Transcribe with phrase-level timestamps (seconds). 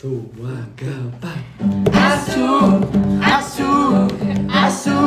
[0.00, 1.40] Tua gapai.
[1.92, 2.48] Asu,
[3.20, 3.72] asu,
[4.48, 5.00] asu,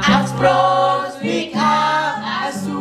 [0.00, 0.64] Aspro,
[1.12, 2.80] speak up, asu.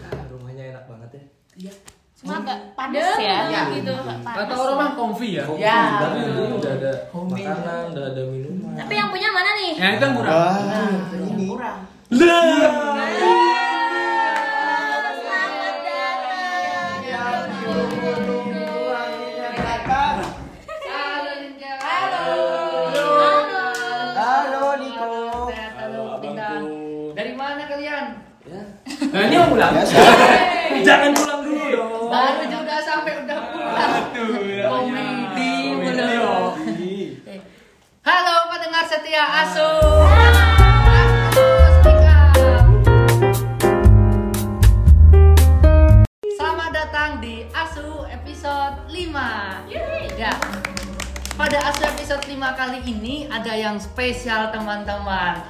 [0.00, 1.10] Ah, rumahnya enak banget
[1.60, 1.72] ya.
[2.16, 3.62] Cuma agak panas ya, Ya.
[3.70, 3.92] gitu.
[3.92, 4.56] Kata Panas.
[4.56, 5.44] orang mah comfy ya.
[5.60, 5.80] Ya.
[6.00, 7.44] Tapi ini udah ada Homey.
[7.44, 8.72] makanan, udah ada minuman.
[8.80, 9.72] Tapi yang punya mana nih?
[9.76, 10.56] Ya itu yang murah.
[10.56, 10.96] Wah,
[11.28, 11.46] ini.
[11.46, 11.78] Kurang.
[12.10, 12.99] Halo
[29.50, 29.72] pulang.
[29.82, 29.98] Biasa.
[30.86, 32.06] Jangan pulang dulu dong.
[32.06, 34.02] Baru juga sampai udah pulang.
[34.70, 36.54] Komedi mulu.
[38.06, 39.70] Halo pendengar setia Asu.
[46.38, 50.14] Selamat datang di Asu episode 5.
[50.14, 50.32] Ya.
[51.34, 55.42] Pada Asu episode 5 kali ini ada yang spesial teman-teman.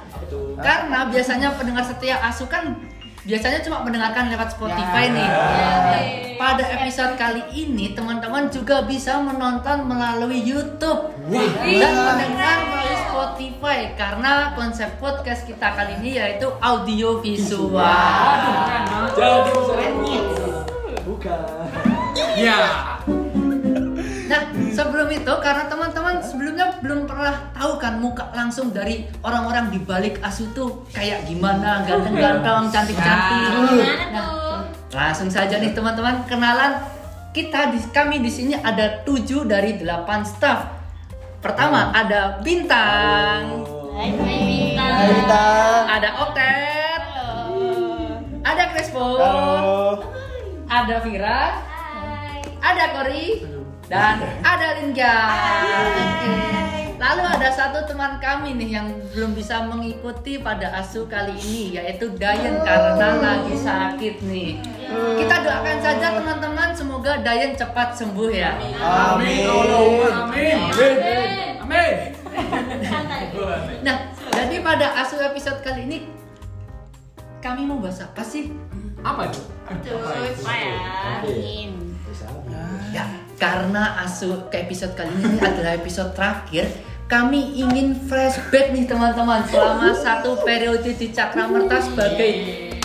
[0.57, 2.75] Karena biasanya pendengar setia Asu kan
[3.21, 5.13] biasanya cuma mendengarkan lewat Spotify Ya.
[5.13, 5.29] nih.
[6.41, 11.13] Pada episode kali ini teman-teman juga bisa menonton melalui YouTube
[11.61, 17.77] dan mendengar melalui Spotify karena konsep podcast kita kali ini yaitu audio visual.
[19.13, 19.95] Jadi sering
[21.05, 21.39] Bukan.
[22.33, 22.57] Ya.
[24.25, 24.41] Nah,
[24.73, 26.00] sebelum itu karena teman-teman
[26.81, 32.73] belum pernah tahu kan muka langsung dari orang-orang di balik asu tuh kayak gimana, ganteng-ganteng,
[32.73, 33.41] cantik-cantik.
[34.09, 34.57] Nah, tuh?
[34.91, 36.81] langsung saja nih teman-teman kenalan
[37.31, 40.81] kita di kami di sini ada 7 dari 8 staff.
[41.37, 44.93] Pertama ada Bintang, Hai, hai, Bintang.
[44.97, 45.81] Hai Bintang.
[45.85, 47.33] ada Oket, Halo.
[48.41, 50.01] ada Crespo, Halo.
[50.65, 52.41] ada Vira, Hai.
[52.61, 53.60] ada Kori
[53.91, 55.13] dan ada Linja.
[56.95, 62.07] Lalu ada satu teman kami nih yang belum bisa mengikuti pada asu kali ini yaitu
[62.15, 64.63] Dayan karena lagi sakit nih.
[65.19, 68.55] Kita doakan saja teman-teman semoga Dayan cepat sembuh ya.
[68.79, 69.43] Amin.
[70.07, 70.57] Amin.
[71.59, 71.95] Amin.
[72.87, 73.27] Santai.
[73.83, 73.97] Nah,
[74.31, 75.97] jadi pada asu episode kali ini
[77.43, 78.55] kami mau bahas apa sih?
[79.01, 79.41] Apa itu?
[79.83, 81.97] Terus, bayangin.
[82.05, 82.29] Bisa.
[82.93, 83.07] Ya,
[83.41, 86.69] karena asu ke episode kali ini adalah episode terakhir,
[87.09, 92.31] kami ingin flashback nih teman-teman selama satu periode di Cakramerta sebagai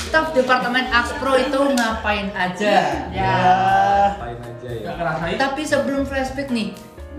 [0.01, 3.05] staf departemen Axpro itu ngapain aja.
[3.13, 3.37] Ya.
[4.17, 5.37] Apain aja ya.
[5.37, 6.73] Tapi sebelum flashback nih,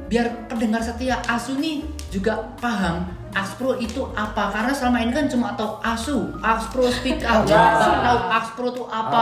[0.09, 5.53] biar pendengar setia Asu nih juga paham Axpro itu apa karena selama ini kan cuma
[5.53, 9.19] tahu Asu, Axpro speak up, nggak tahu Axpro itu apa.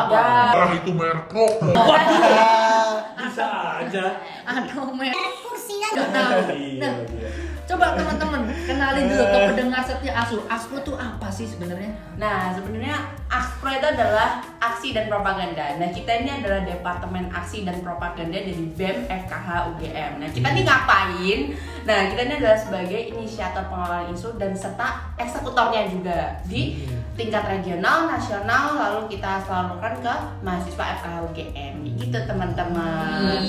[0.52, 1.74] Ah itu merek rokok.
[3.16, 3.46] Bisa
[3.82, 4.06] aja.
[4.46, 5.12] Aduh, men.
[5.42, 6.40] Kursinya Nggak tahu.
[6.52, 7.30] Iya, Nah, iya.
[7.66, 9.24] coba teman-teman kenalin dulu
[9.86, 10.42] setia Asu.
[10.50, 11.94] Asu tuh apa sih sebenarnya?
[12.18, 12.98] Nah, sebenarnya
[13.30, 15.78] Axpro itu adalah aksi dan propaganda.
[15.78, 20.12] Nah, kita ini adalah Departemen Aksi dan Propaganda dari BEM FKH UGM.
[20.22, 21.40] Nah, kita ini ngapain?
[21.86, 28.10] Nah, kita ini adalah sebagai inisiator pengelolaan isu dan serta eksekutornya juga di tingkat regional,
[28.10, 31.76] nasional, lalu kita salurkan ke mahasiswa FKH UGM.
[31.96, 33.42] Gitu, teman-teman.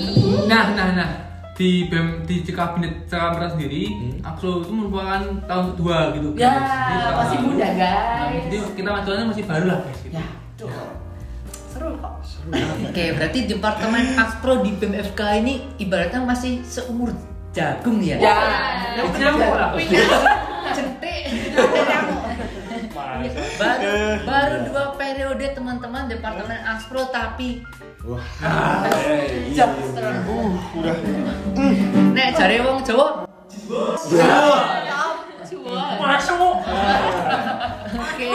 [0.45, 1.09] Nah, nah, nah.
[1.57, 4.21] Di BEM di kabinet Cakramerta sendiri, Hmm.
[4.21, 6.27] Axo itu merupakan tahun kedua gitu.
[6.37, 8.43] Ya, Jadi, masih muda, nah, guys.
[8.45, 9.99] Jadi kita majuannya masih baru lah guys.
[10.05, 10.13] gitu.
[10.13, 10.69] Ya, tuh.
[11.73, 12.13] Seru kok.
[12.87, 17.09] Oke, berarti departemen Axpro di BMFK ini ibaratnya masih seumur
[17.51, 18.15] jagung ya?
[18.21, 18.37] Ya.
[19.01, 19.69] Itu nyamuk lah.
[20.71, 21.23] Centik.
[23.57, 23.89] baru
[24.23, 24.83] baru dua
[25.17, 27.65] periode teman-teman departemen Axpro tapi
[28.05, 28.21] Wah.
[29.49, 30.95] Jam Uh, udah.
[32.13, 33.25] nek jare wong Jawa.
[35.97, 36.55] Masuk.
[37.97, 38.31] Oke.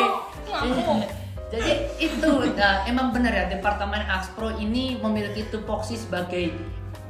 [1.52, 1.72] Jadi
[2.02, 6.50] itu nah, emang benar ya Departemen Axpro ini memiliki tupoksi sebagai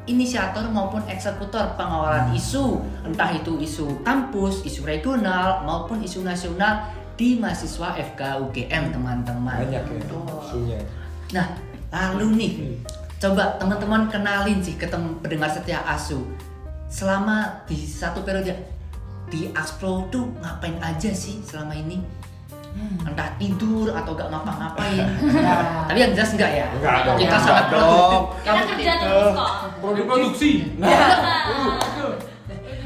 [0.04, 7.36] inisiator maupun eksekutor pengawalan isu, entah itu isu kampus, isu regional maupun isu nasional di
[7.36, 9.58] mahasiswa FK UGM teman-teman.
[9.62, 10.02] Banyak ya
[10.42, 10.78] isunya.
[11.32, 11.46] Nah,
[11.88, 12.52] lalu nih,
[13.18, 16.24] coba teman-teman kenalin sih ke pendengar setia Asu.
[16.88, 18.52] Selama di satu periode
[19.26, 22.04] di Axpro tuh ngapain aja sih selama ini?
[23.04, 25.04] Entah tidur atau gak ngapa-ngapain.
[25.88, 26.66] Tapi yang jelas enggak ya?
[26.72, 27.16] Enggak dong.
[27.16, 28.20] Kita Enggak sangat produktif.
[28.32, 29.50] Kita Kamu kerja terus kok.
[29.80, 30.50] Produksi.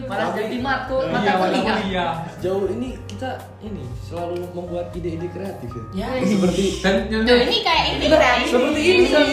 [0.06, 1.78] malah jadi matkul, mata Iya, kuliah.
[1.82, 2.06] iya.
[2.38, 3.32] Jauh ini kita
[3.64, 6.04] ini selalu membuat ide-ide kreatif ya.
[6.04, 9.24] Ya, Seperti dan Tuh, ini kayak ini Berarti seperti ini Hal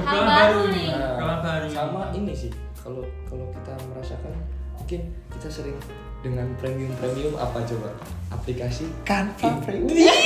[0.00, 0.88] kebetulan baru nih.
[0.88, 2.48] kebetulan baru sama ini sih.
[2.80, 4.32] Kalau kalau kita merasakan
[4.80, 5.76] mungkin kita sering
[6.24, 7.92] dengan premium premium apa coba
[8.32, 9.92] aplikasi Canva Premium.
[9.92, 10.16] Ya,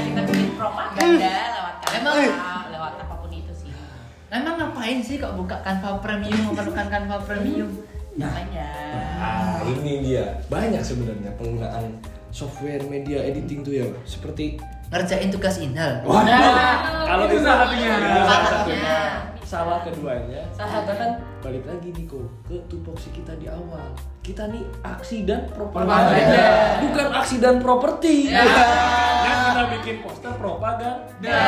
[0.00, 2.16] kita bikin propaganda lewat Emang?
[2.24, 3.68] Canva, lewat apa pun itu sih.
[4.32, 7.68] Emang ngapain sih kok buka Canva Premium, memerlukan Canva Premium?
[8.18, 8.68] Makanya.
[9.16, 10.40] Ah, ini dia.
[10.46, 15.98] Banyak sebenarnya penggunaan software media editing tuh ya, seperti Ngerjain tugas inhal.
[16.00, 17.90] kalau Itu salah satunya.
[17.90, 18.46] salah Salah satunya.
[18.46, 18.98] satunya.
[19.42, 20.42] Salah keduanya.
[20.52, 21.10] Salah kita kan
[21.40, 23.90] balik lagi Niko ke tupoksi kita di awal.
[24.20, 26.02] Kita nih aksi dan Propaganda.
[26.06, 26.46] propaganda,
[26.82, 28.14] bukan aksi dan properti.
[28.26, 28.42] Ya.
[28.42, 31.38] Kan kita bikin poster propaganda.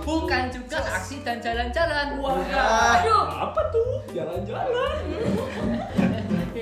[0.00, 2.18] Bukan juga aksi dan jalan-jalan.
[2.18, 2.38] Wah,
[2.96, 3.24] Aduh.
[3.30, 4.02] apa tuh?
[4.10, 5.00] Jalan-jalan.
[5.08, 5.22] ya.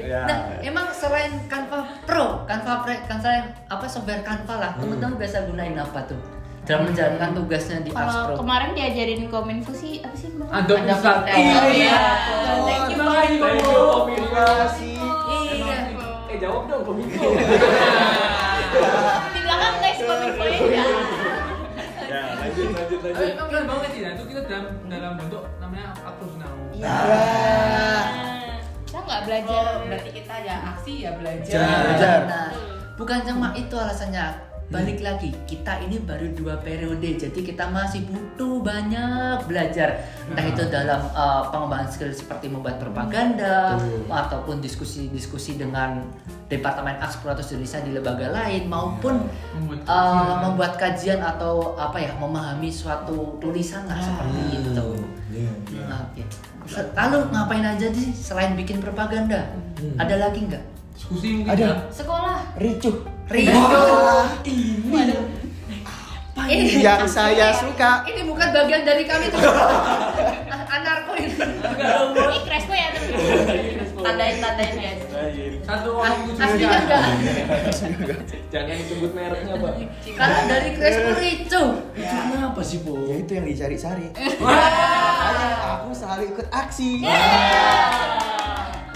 [0.09, 5.45] Nah, emang selain Canva Pro, Canva Pro, kan selain apa software Canva lah, teman-teman biasa
[5.45, 6.17] gunain apa tuh
[6.65, 8.35] dalam menjalankan tugasnya di Kalau Astro?
[8.45, 10.49] kemarin diajarin kominfo sih apa sih Bang?
[10.53, 11.33] Ada Illustrator.
[11.33, 11.61] Iya.
[11.73, 11.99] Iya.
[12.69, 14.93] Thank you Terima kasih, Thank you, komunikasi.
[15.57, 15.79] Iya.
[16.29, 17.25] Eh jawab dong kominfo.
[19.33, 20.85] Di belakang guys kominfo ya.
[22.19, 23.35] ya, lanjut lanjut Tapi lanjut.
[23.39, 26.55] emang keren banget sih, nah itu kita dalam dalam bentuk namanya Actros Now.
[26.75, 26.97] Iya.
[28.89, 29.63] Kita nggak belajar.
[29.69, 31.61] Oh, berarti kita ya aksi ya belajar.
[31.85, 32.19] Belajar.
[32.27, 32.49] Nah,
[32.97, 34.48] bukan cuma itu alasannya.
[34.69, 40.05] Balik lagi, kita ini baru dua periode, jadi kita masih butuh banyak belajar.
[40.29, 44.13] Entah itu dalam uh, pengembangan skill seperti membuat propaganda, Betul.
[44.13, 46.05] ataupun diskusi-diskusi dengan
[46.53, 49.25] Departemen Akspro atau Indonesia di lembaga lain, maupun
[49.57, 50.37] Membuat uh, kajian.
[50.45, 54.85] membuat kajian atau apa ya, memahami suatu tulisan lah seperti itu.
[55.33, 55.51] Iya.
[55.89, 56.23] Nah, oke.
[56.69, 59.49] Se- Lalu ngapain aja sih selain bikin propaganda?
[59.81, 59.97] Hmm.
[59.97, 60.65] Ada lagi nggak?
[60.93, 61.65] Diskusi mungkin Ada.
[61.65, 61.77] ya.
[61.89, 62.39] Sekolah.
[62.61, 63.17] Ricuh.
[63.29, 63.61] Rio.
[66.49, 68.09] Ini Yang saya suka.
[68.09, 69.37] Ini bukan bagian dari kami tuh.
[70.49, 71.37] Anarko ini.
[71.37, 72.89] Ini Crespo ya.
[74.01, 75.03] Tandain tandain guys.
[75.69, 77.05] Satu orang tujuh Aslinya enggak.
[78.49, 79.75] Jangan disebut mereknya, Pak.
[80.17, 81.65] Karena dari Crespo Ricu.
[82.01, 82.33] Ya.
[82.33, 82.97] Kenapa sih, Po?
[83.05, 84.09] Ya itu yang dicari-cari.
[85.77, 87.05] Aku selalu ikut aksi.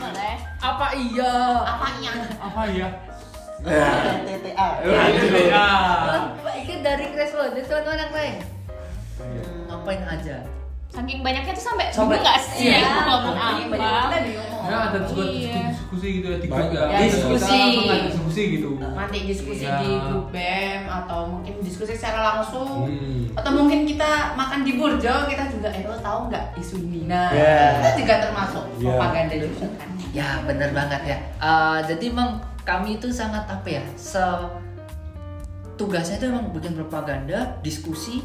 [0.00, 0.34] Boleh.
[0.56, 1.34] Apa iya?
[1.68, 2.12] Apanya?
[2.40, 2.88] Apa ya?
[3.62, 4.68] TTA.
[4.82, 5.66] Ya.
[6.62, 8.34] Ini dari Crespo, dari teman-teman yang lain.
[9.22, 10.36] Hmm, Ngapain aja?
[10.92, 12.84] Saking banyaknya tuh sampai Sampai- nggak sih Iya.
[13.08, 14.16] ngomong kita apa?
[14.62, 15.72] Ya ada juga Iya.
[15.72, 16.84] diskusi gitu ya di grup ya.
[17.00, 17.60] Diskusi.
[17.80, 18.68] Kita diskusi gitu.
[18.76, 19.80] Nanti diskusi Ya.
[19.80, 23.24] di grup BEM atau mungkin diskusi secara langsung Hmm.
[23.32, 27.80] atau mungkin kita makan di burjo kita juga eh lo tahu nggak isu Nina Ya.
[27.82, 31.18] itu juga termasuk propaganda juga kan Ya bener banget ya.
[31.40, 33.82] Eh, jadi emang kami itu sangat apa ya?
[33.96, 34.20] Se
[35.74, 38.20] tugasnya itu emang bikin propaganda, diskusi,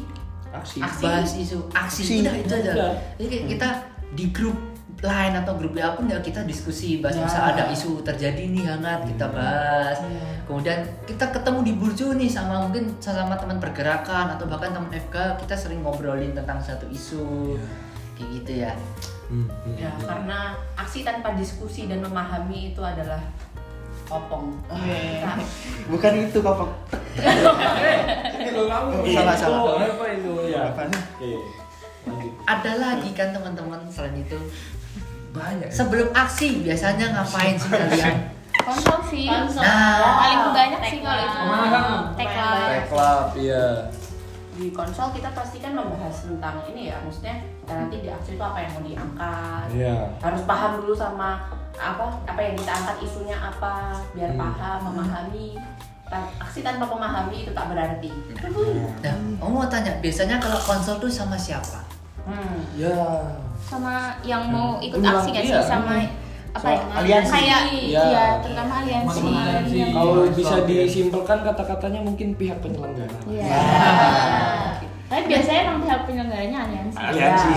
[0.58, 0.78] Aksi.
[0.80, 1.02] Aksi.
[1.02, 2.14] bahas isu aksi, Aksi.
[2.20, 2.92] udah itu aja Udah.
[3.16, 3.68] jadi kayak kita
[4.12, 4.58] di grup
[4.98, 7.22] lain atau grup WA pun ya kita diskusi bahas Ya.
[7.22, 9.96] misal ada isu terjadi nih hangat kita bahas
[10.42, 15.38] kemudian kita ketemu di burjo nih sama mungkin sama teman pergerakan atau bahkan teman FK
[15.38, 17.54] kita sering ngobrolin tentang satu isu
[18.18, 18.74] kayak gitu ya
[19.28, 20.08] Hmm, hmm, ya hmm.
[20.08, 23.20] karena aksi tanpa diskusi dan memahami itu adalah
[24.08, 25.36] opong Nah,
[25.92, 26.56] Bukan itu kok.
[28.38, 28.90] Ini lo kamu.
[29.10, 29.60] Salah, salah.
[29.80, 30.70] Apa itu ya?
[30.70, 30.82] Apa?
[30.88, 31.32] Oke.
[32.08, 32.32] Lanjut.
[32.48, 34.38] ada lagi kan teman-teman selain itu
[35.28, 35.68] Banyak.
[35.68, 35.74] ya?
[35.74, 38.16] sebelum aksi biasanya ngapain sih kalian
[38.58, 39.28] Konsol sih.
[39.28, 39.60] Konsol.
[39.60, 40.16] Nah.
[40.18, 41.36] Paling banyak sih kalau itu.
[41.36, 41.96] Ke mana kamu?
[42.16, 42.48] Tekla.
[42.64, 43.66] Tech club, iya.
[44.50, 47.30] di konsol kita pasti kan membahas tentang ini ya maksudnya
[47.62, 49.96] kita nanti di aksi itu apa yang mau diangkat Iya.
[50.18, 51.46] harus paham dulu sama
[51.78, 53.74] apa apa yang kita angkat isunya apa
[54.12, 54.40] biar Hmm.
[54.40, 55.48] paham memahami
[56.08, 58.08] Ta- aksi tanpa memahami itu tak berarti
[59.04, 61.84] nah kamu mau tanya biasanya kalau konsol tuh sama siapa
[62.24, 62.58] hmm.
[62.76, 62.96] Ya.
[63.58, 65.60] Sama yang mau ikut Ulang, aksi nggak sih iya.
[65.60, 65.92] sama
[66.48, 66.80] apa ya?
[66.80, 67.28] Sama aliansi.
[67.28, 68.00] Kayak Iya.
[68.08, 69.18] iya, terutama aliansi.
[69.20, 69.78] Teman-teman aliansi.
[69.92, 70.64] Kalau bisa ya.
[70.64, 73.18] disimpelkan kata-katanya mungkin pihak penyelenggara.
[73.28, 73.44] Iya.
[75.08, 76.96] Tapi biasanya emang pihak penyelenggaranya aliansi.
[77.00, 77.52] Aliansi.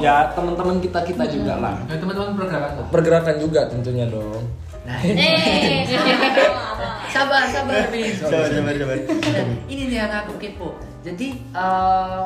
[0.00, 1.76] Ya, teman-teman kita-kita juga lah.
[1.84, 2.86] Ya teman-teman pergerakan lah.
[2.88, 4.42] Pergerakan juga tentunya dong.
[4.84, 5.88] nah Eh,
[7.12, 8.08] sabar sabar Bin.
[8.20, 8.94] Coba, coba, coba.
[9.00, 10.76] Nah, ini nih yang aku kepo.
[11.04, 12.22] Jadi eh,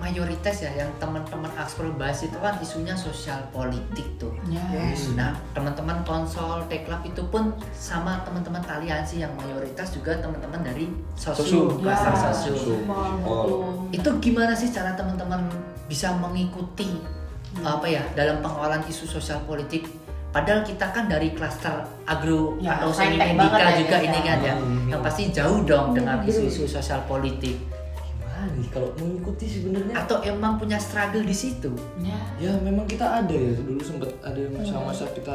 [0.00, 4.32] mayoritas ya yang teman-teman Axpro bahas itu kan isunya sosial politik tuh.
[4.48, 4.58] ya.
[4.72, 5.12] Yes.
[5.12, 11.44] Nah, teman-teman konsol Teklab itu pun sama teman-teman aliansi yang mayoritas juga teman-teman dari Sosu.
[11.44, 12.32] Sosu, pasar Ya.
[12.32, 12.52] Sosu.
[12.56, 12.74] Sosu.
[12.88, 13.48] Betul.
[13.92, 15.44] Itu gimana sih cara teman-teman
[15.84, 16.96] bisa mengikuti
[17.60, 19.84] apa ya dalam pengawalan isu sosial politik
[20.30, 24.06] Padahal kita kan dari klaster agro Ya, atau seni medika juga ya.
[24.06, 24.54] ini kan ya.
[24.54, 24.86] Hmm.
[24.86, 27.58] Yang pasti jauh dong dengan isu-isu sosial politik.
[28.48, 29.94] Nih kalau mengikuti sebenarnya.
[29.96, 31.72] Atau emang punya struggle di situ?
[31.98, 32.18] Ya.
[32.38, 33.52] ya memang kita ada ya.
[33.54, 35.34] Dulu sempet ada masa-masa kita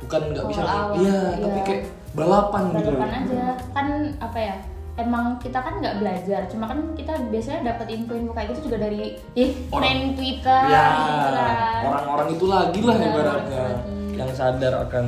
[0.00, 1.42] bukan nggak bisa Awal-awal, iya iya.
[1.42, 3.44] tapi kayak balapan gitu Balapan aja.
[3.70, 3.86] Kan
[4.18, 4.56] apa ya?
[4.94, 6.40] Emang kita kan nggak belajar.
[6.46, 9.82] Cuma kan kita biasanya dapat info-info kayak gitu juga dari ih Orang.
[9.82, 13.62] main Twitter ya gitu kan orang-orang itu lagi lah Iya, ibaratnya.
[13.64, 13.94] lagi.
[14.14, 15.04] yang sadar akan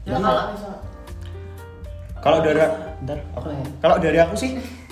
[0.00, 0.72] Ya kalau misal
[2.20, 2.60] Kalau dari
[3.00, 3.46] bentar, aku
[3.78, 4.50] Kalau dari aku sih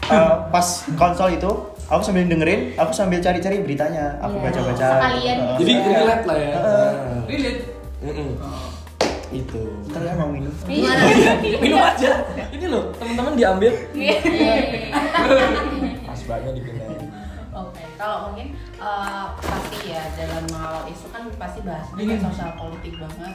[0.09, 1.51] eh, pas konsol itu
[1.87, 4.45] aku sambil dengerin, aku sambil cari-cari beritanya, aku Iya.
[4.45, 4.89] baca-baca.
[4.99, 5.37] Sekalian.
[5.39, 6.51] Eh, jadi relate lah ya
[7.25, 7.63] relate
[7.99, 8.31] mm-mm.
[9.29, 10.53] itu Ntar ya mau minum.
[10.65, 10.93] Iya.
[11.65, 12.11] minum aja
[12.49, 14.17] ini loh teman-teman diambil Iya.
[16.05, 17.09] pas banget dipindahin
[17.49, 23.35] Oke, kalau mungkin eh, pasti ya dalam mengawal isu kan pasti bahas sosial politik banget.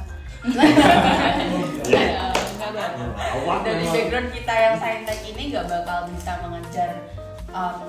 [3.63, 6.91] Dari background kita yang saintek ini nggak bakal bisa mengejar
[7.49, 7.79] em,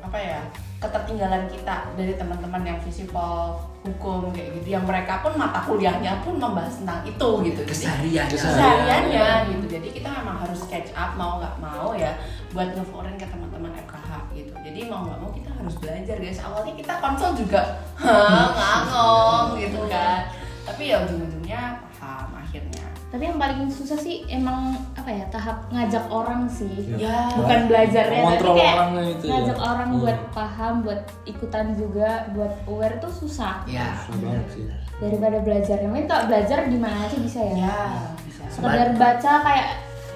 [0.00, 0.40] apa ya
[0.78, 4.78] ketertinggalan kita dari teman-teman yang visipol hukum kayak gitu.
[4.78, 7.60] Yang mereka pun mata kuliahnya pun membahas tentang itu gitu.
[7.66, 8.30] Jadi, Kesehariannya.
[8.30, 9.64] kesehariannya gitu.
[9.68, 12.14] Jadi kita memang harus catch up mau nggak mau ya
[12.54, 14.52] buat ngeforen ke teman-teman FKH gitu.
[14.54, 16.40] Jadi mau nggak mau kita harus belajar guys.
[16.40, 17.62] Awalnya kita konsol juga.
[17.98, 20.30] "Hah, ngangong gitu kan.
[20.62, 21.62] Tapi ya ujung-ujungnya
[21.98, 22.86] paham akhirnya.
[23.08, 26.94] Tapi yang paling susah sih emang apa ya tahap ngajak orang sih.
[26.94, 27.28] Ya.
[27.34, 29.30] Bukan belajarnya tapi kayak orangnya itu ya.
[29.34, 30.00] ngajak orang Hmm.
[30.00, 33.66] buat paham buat ikutan juga buat aware tuh susah.
[33.66, 33.98] Ya.
[34.04, 34.64] Susah banget sih.
[34.98, 35.76] Daripada belajar.
[35.78, 37.54] Yang lain kalau belajar di mana aja bisa ya.
[37.58, 37.78] Ya
[38.22, 38.42] bisa.
[38.48, 39.68] Sekedar baca kayak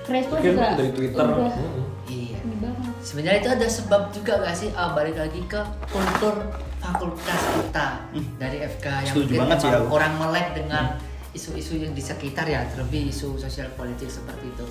[0.02, 1.24] Mungkin juga dari Twitter.
[1.24, 1.54] udah.
[2.06, 2.38] Iya.
[2.58, 2.92] banget.
[3.00, 4.68] Sebenarnya itu ada sebab juga gak sih?
[4.74, 6.34] Ah, balik lagi ke kultur
[6.78, 7.86] fakultas kita
[8.36, 10.84] dari FK yang Setuju mungkin banget sih orang melek dengan
[11.32, 14.64] isu-isu yang di sekitar ya, terlebih isu sosial politik seperti itu.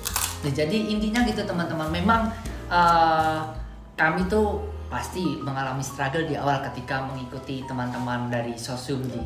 [0.46, 2.30] Nah, jadi intinya gitu teman-teman, memang
[2.70, 3.50] ah,
[3.98, 9.20] kami tuh pasti mengalami struggle di awal ketika mengikuti teman-teman dari sosum di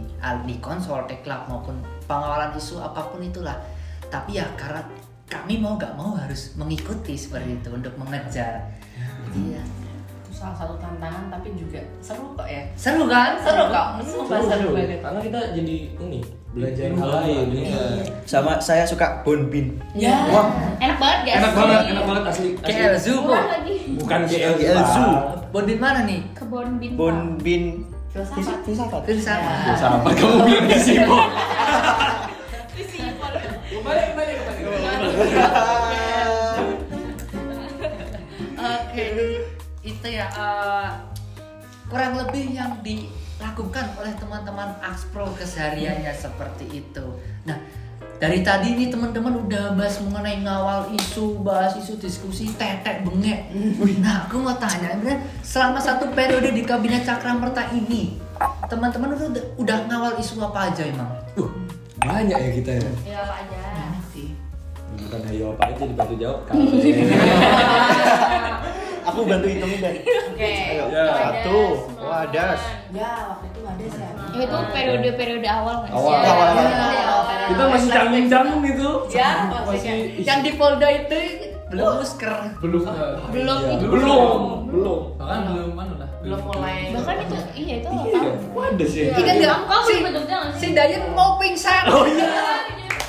[0.46, 1.76] di konsol, teklab maupun
[2.06, 3.58] pengawalan isu apa pun itulah.
[4.06, 4.80] Tapi ya karena
[5.26, 8.62] kami mau gak mau harus mengikuti seperti itu untuk mengejar.
[9.34, 9.60] Ya
[10.36, 12.62] salah satu tantangan tapi juga seru kok ya.
[12.76, 13.40] Seru kan?
[13.40, 13.86] seru kok.
[14.04, 14.68] Seru, seru seru.
[14.76, 16.20] banget karena kita jadi ini
[16.52, 17.46] belajar hal lain.
[17.48, 17.56] baru.
[17.56, 17.84] iya.
[18.28, 19.80] Sama saya suka bonbin.
[19.96, 20.28] ya.
[20.28, 21.36] Wah, enak banget guys.
[21.40, 23.20] Enak banget enak banget asli KL Zoo
[23.96, 25.12] bukan GL GL Zoo.
[25.48, 26.20] Bondin mana nih?
[26.36, 27.64] kebon bintang bonbin
[28.12, 28.58] filsafat.
[28.68, 29.02] Filsafat.
[29.08, 29.76] Filsafat.
[29.80, 31.04] Sama kamu bilang di sini
[33.86, 35.82] balik balik balik
[40.16, 40.88] ya eh,
[41.92, 47.04] kurang lebih yang dilakukan oleh teman-teman Axpro kesehariannya seperti itu.
[47.44, 47.60] Nah,
[48.16, 53.52] dari tadi nih teman-teman udah bahas mengenai ngawal isu, bahas isu diskusi tetek bengek.
[54.00, 58.16] Nah, aku mau tanya, bener selama satu periode di kabinet Cakramerta ini,
[58.72, 61.12] teman-teman udah udah ngawal isu apa aja emang?
[61.36, 61.52] uh
[62.06, 63.56] banyak ya kita ya ya apa aja
[64.96, 66.40] bukan hayo apa aja dibantu jawab
[69.06, 69.98] Aku bantu hitungin dari.
[70.02, 70.84] oke Ayo.
[70.88, 71.06] Ya.
[71.12, 71.58] Satu.
[71.96, 72.60] Wadas.
[72.90, 74.02] ya waktu itu ada sih
[74.36, 75.96] Ya, itu periode-periode awal nggak sih?
[75.96, 76.12] Awal.
[76.12, 76.56] Ya, Awal, awal.
[76.60, 77.24] ya, Ya, awal.
[77.46, 79.30] kita masih canggung-canggung itu ya
[79.62, 81.18] masih Yang di Polda itu
[81.66, 82.34] belum musker.
[82.60, 82.82] belum
[83.28, 83.74] belum Iya.
[83.74, 88.20] itu belum belum bahkan belum mana lah belum mulai bahkan itu iya itu iya
[88.56, 89.14] ada sih Iya.
[89.16, 89.58] Iya nggak?
[89.64, 90.58] Kamu belum sih?
[90.58, 91.82] Si Dayan mau pingsan.
[91.88, 92.30] oh iya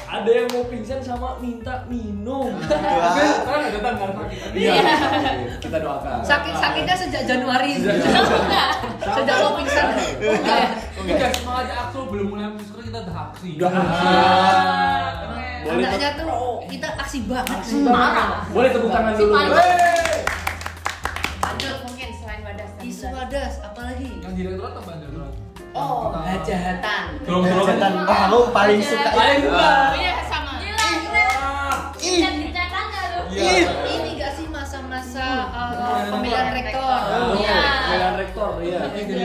[0.08, 4.74] ada yang mau pingsan sama minta minum sekarang ada tanggal sakit iya
[5.60, 7.76] kita doakan Sakit sakitnya sejak Januari.
[7.80, 8.72] Enggak.
[9.04, 9.88] Sejak lo pingsan.
[10.20, 10.68] Enggak.
[10.96, 13.50] Enggak, semangat aku belum mulai musker kita udah aksi.
[13.60, 14.08] Udah aksi.
[15.68, 16.28] Boleh Anaknya tuh
[16.68, 17.60] kita aksi banget.
[17.84, 18.30] Marah.
[18.52, 19.34] boleh tepuk tangan dulu
[21.48, 24.10] lanjut mungkin selain wadas Isu wadas, apalagi?
[24.22, 25.34] Yang direktorat apa direktorat?
[25.74, 26.00] oh
[26.42, 27.68] hajatan Tolong-tolong.
[27.68, 27.92] Hajatan.
[28.08, 29.10] Oh, aku paling suka.
[29.12, 29.72] Paling suka.
[29.98, 30.52] Iya sama.
[30.58, 30.88] Gila,
[31.98, 33.22] kita dicetaknya lu.
[33.28, 33.70] Iya.
[33.84, 37.00] Ini gak sih masa-masa uh, pemilihan rektor?
[37.04, 37.60] Oh, Iya.
[37.84, 39.16] pemilihan rektor iya nggak sih?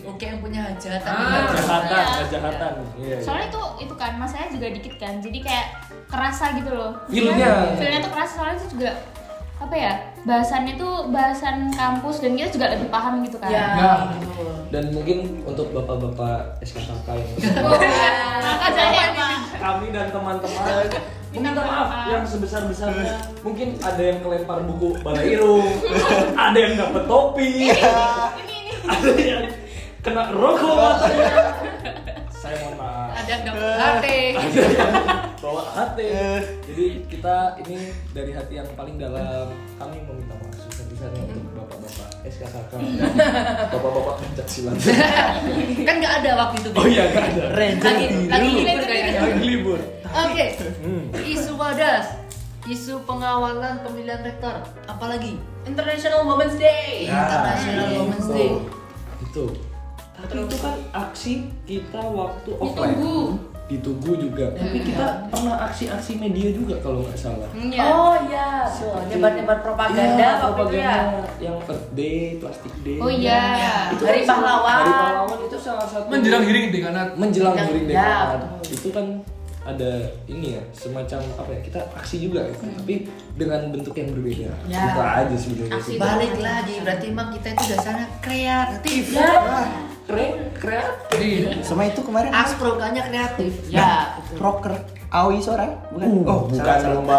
[0.00, 1.12] Oke yang punya hajatan.
[1.12, 1.44] Ah.
[1.52, 2.00] Iya.
[2.24, 5.14] kejahatan iya Soalnya itu itu kan masanya juga dikit kan.
[5.20, 5.66] Jadi kayak
[6.08, 6.90] kerasa gitu loh.
[7.06, 7.76] Feel-nya.
[7.76, 8.90] Feelnya tuh kerasa soalnya itu juga
[9.60, 9.92] apa ya?
[10.20, 13.48] Bahasannya tuh bahasan kampus dan kita juga lebih paham gitu kan.
[13.48, 13.92] ya Ya.
[14.70, 17.30] dan mungkin untuk bapak-bapak SKKK yang
[18.46, 19.34] Maka saya Pak.
[19.56, 20.86] kami dan teman-teman
[21.30, 25.62] meminta maaf yang sebesar-besarnya mungkin ada yang kelempar buku balairu
[26.46, 27.50] ada yang dapet topi
[28.92, 29.42] ada yang
[30.00, 31.30] kena rokok matanya
[32.32, 33.08] saya mohon maaf.
[33.12, 35.28] Ada nggak hati.
[35.40, 36.04] Bawa hati.
[36.68, 39.48] Jadi kita ini dari hati yang paling dalam
[39.80, 42.72] kami meminta maaf sebesar-besarnya untuk bapak-bapak SKKK
[43.72, 44.76] bapak-bapak pencak silat.
[45.88, 46.68] kan nggak ada waktu itu.
[46.76, 47.44] Oh iya nggak ada.
[47.56, 49.20] Ranger Lagi lagi libur kayaknya.
[49.24, 49.80] Lagi libur.
[50.12, 50.46] Oke.
[50.84, 51.02] Hmm.
[51.24, 52.06] Isu wadas.
[52.68, 54.60] Isu pengawalan pemilihan rektor.
[54.84, 57.08] Apalagi International Women's Day.
[57.08, 58.36] International Women's itu.
[58.36, 58.50] Day.
[59.24, 59.44] Itu.
[60.20, 61.32] Tapi itu kan aksi
[61.64, 62.92] kita waktu offline.
[62.92, 63.49] Ditunggu.
[63.70, 64.50] Ditunggu juga.
[64.52, 67.46] Tapi kita pernah aksi-aksi media juga kalau nggak salah.
[67.54, 67.82] Iya.
[67.86, 68.66] Oh iya,
[69.06, 70.94] nyebar-nyebar propaganda Iya, waktu itu ya.
[71.38, 72.98] yang Earth Day, Plastic Day.
[72.98, 73.42] Oh iya.
[73.94, 74.74] Itu Hari kan salah- pahlawan.
[74.76, 78.74] Hari pahlawan itu salah satu Menjelang hiring deh karena menjelang Ya, Hiring ya, betul.
[78.74, 79.06] Itu kan
[79.60, 79.90] ada
[80.24, 81.60] ini ya, semacam apa ya?
[81.62, 82.64] Kita aksi juga gitu.
[82.74, 82.94] Tapi
[83.36, 84.50] dengan bentuk yang berbeda.
[84.66, 84.82] Ya.
[84.88, 85.78] Kita aja sebenarnya.
[85.94, 89.04] Balik lagi berarti emang kita itu dasarnya kreatif.
[89.14, 89.30] Ya.
[90.10, 91.20] Keren, kreatif.
[91.22, 91.50] Iya.
[91.62, 93.52] Sama itu kemarin Asproganya kreatif.
[93.70, 94.18] Ya.
[94.34, 94.74] proker
[95.10, 96.10] Awi sore bukan?
[96.22, 97.18] Uh, oh, bukan salah, lomba.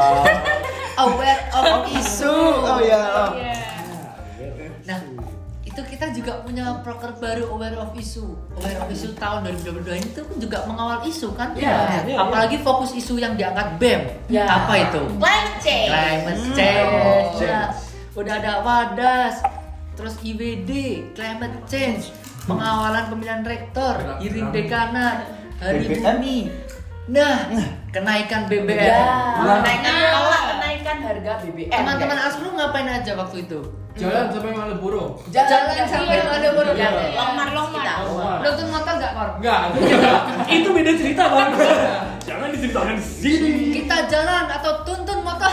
[1.08, 2.36] Aware of isu.
[2.68, 3.00] Oh iya.
[3.00, 3.30] oh.
[3.32, 3.56] Iya.
[4.84, 5.00] Nah,
[5.64, 8.36] itu kita juga punya proker baru Aware of Issue.
[8.60, 11.56] Aware of Issue tahun 2022 ini tuh juga mengawal isu kan?
[11.56, 14.02] Iya, iya, Apalagi fokus isu yang diangkat BEM.
[14.28, 14.52] Ya.
[14.52, 15.00] Apa itu?
[15.16, 15.90] Climate change.
[15.92, 16.56] Climate Hmm.
[16.60, 16.92] change.
[17.40, 17.52] change.
[17.56, 17.70] Nah,
[18.20, 19.36] udah ada Wadas,
[19.96, 20.72] terus IWD,
[21.16, 22.12] climate change,
[22.44, 24.56] pengawalan pemilihan rektor, iring gerak.
[24.56, 25.16] dekanat,
[25.58, 26.02] hari BBM.
[26.02, 26.38] bumi.
[27.12, 27.38] Nah,
[27.90, 28.78] kenaikan BBM.
[28.80, 29.02] Ya.
[29.42, 31.72] Nah, Kenaikan tolak kenaikan harga BBM.
[31.72, 32.18] Teman-teman.
[32.20, 33.60] Aslu ngapain aja waktu itu?
[33.92, 35.20] jalan sampai Malioboro.
[35.28, 36.72] Jalan sampai Malioboro.
[36.72, 37.12] Ya, Iya.
[37.12, 37.94] long march kita.
[38.40, 39.30] Nonton motor gak, Kor?
[39.36, 39.62] Enggak,
[40.48, 41.52] itu beda cerita bang.
[42.24, 43.52] Jangan diceritakan di sini.
[43.76, 45.52] Kita jalan atau tuntun motor.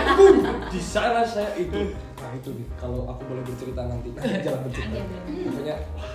[0.74, 1.94] Di sana saya itu.
[2.30, 4.14] Nah itu nih, kalau aku boleh bercerita nanti,
[4.46, 5.02] jangan bercerita.
[5.26, 6.06] Pokoknya, wah,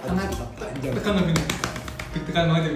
[0.00, 0.92] ada sangat panjang.
[0.96, 1.36] tekan lebih.
[2.24, 2.70] Tekan banget ya.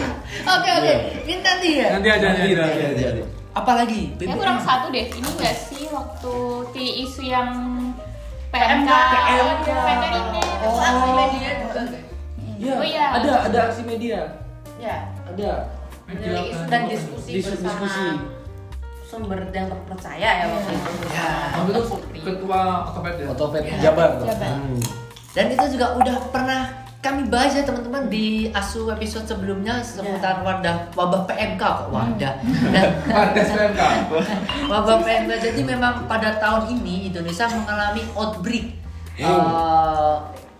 [0.56, 0.94] Oke oke,
[1.28, 1.88] ini nanti ya.
[1.94, 2.84] Nanti aja nanti Nanti, aja.
[2.88, 3.24] nanti aja.
[3.52, 4.02] Apalagi?
[4.16, 5.04] Ya kurang satu deh.
[5.04, 6.32] Ini enggak sih waktu
[6.72, 7.52] di isu yang
[8.48, 9.68] PMK, PMK.
[10.64, 10.80] Oh.
[10.80, 11.80] Aksi media juga.
[12.56, 13.06] Iya, Oh, iya.
[13.20, 14.18] ada ada aksi media.
[14.80, 15.12] Ya.
[15.28, 15.52] Ada.
[16.72, 18.39] Dan diskusi diskusi.
[19.10, 20.90] Sumber yang terpercaya ya waktu itu.
[21.10, 21.30] Ya.
[21.52, 21.82] Waktu itu
[22.22, 23.26] ketua otopet ya.
[23.28, 23.76] Otopet Ya.
[23.82, 24.10] Jabar.
[24.22, 24.50] Jabar.
[24.56, 24.78] Hmm.
[25.30, 26.60] Dan itu juga udah pernah
[27.00, 32.34] kami bahas ya teman-teman di asu episode sebelumnya seputar wadah wabah PMK kok wadah
[32.74, 33.80] dan Partai SPMK.
[34.68, 38.78] wabah PMK jadi memang pada tahun ini Indonesia mengalami outbreak
[39.16, 39.26] Hmm.
[39.26, 40.16] eh,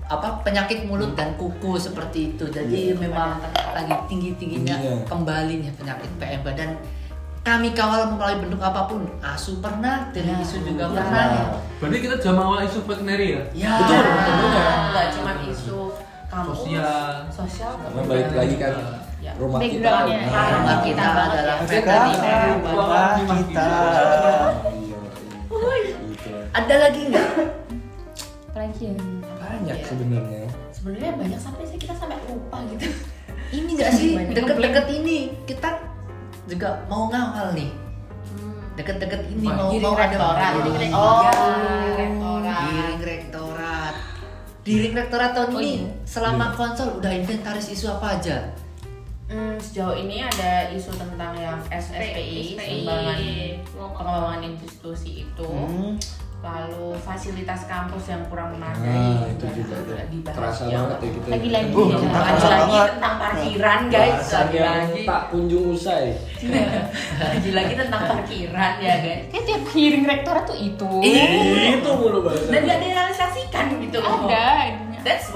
[0.06, 4.96] apa penyakit mulut dan kuku seperti itu jadi memang lagi tinggi tingginya Iya.
[5.06, 6.76] kembali nih penyakit PMK dan
[7.40, 10.94] kami kawal melalui bentuk apa pun asu pernah dari isu juga Ya.
[10.94, 11.24] pernah
[11.80, 13.42] Berarti kita jam awal isu veterinary ya.
[13.56, 14.76] ya Betul, betul banget.
[14.84, 15.78] Enggak cuma isu
[16.26, 17.10] kampus, Sosial.
[17.32, 17.72] sosial.
[17.74, 18.72] Karena balik lagi kan
[19.18, 19.32] Ya.
[19.34, 19.88] rumah kita.
[19.88, 23.08] Nah, rumah kita adalah veteriner Rumah
[23.40, 23.68] kita.
[24.70, 24.98] Iya,
[26.50, 27.26] ada lagi nggak
[28.50, 28.94] Apalagi ya.
[29.40, 29.86] Banyak Iya.
[29.86, 30.42] sebenarnya.
[30.70, 32.84] Sebenarnya banyak sampai sih kita sampai lupa gitu.
[33.50, 35.74] ini nggak sih deket-deket ini kita
[36.50, 37.70] juga mau ngawal nih
[38.74, 40.52] deket-deket ini mau Giring mau ada rektorat.
[40.58, 41.34] Giring Oh, rektorat.
[41.38, 42.64] giring rektorat.
[42.66, 43.94] Giring rektorat
[44.60, 45.88] Giring rektorat tahun Oh, ini iya.
[46.04, 48.38] selama konsol udah inventaris isu apa aja
[49.30, 53.18] Hmm, sejauh ini ada isu tentang yang SPI, sumbangan
[53.70, 55.94] pengembangan institusi itu, Hmm.
[56.40, 59.92] Lalu fasilitas kampus yang kurang memadai Nah, itu juga tuh.
[60.08, 60.78] dibahas Terasa ya.
[60.80, 61.26] banget ya kita.
[61.28, 61.96] Lagi-lagi Uh, ya.
[62.00, 62.88] kita Lagi kerasa lagi banget.
[62.90, 66.04] tentang parkiran guys, lagi Bahasanya lagi, tak kunjung usai.
[67.22, 69.22] lagi lagi tentang parkiran ya guys.
[69.28, 70.90] Kayak tiap hearing rektorat tuh itu.
[71.70, 72.18] Itu mulu.
[72.46, 72.59] Dan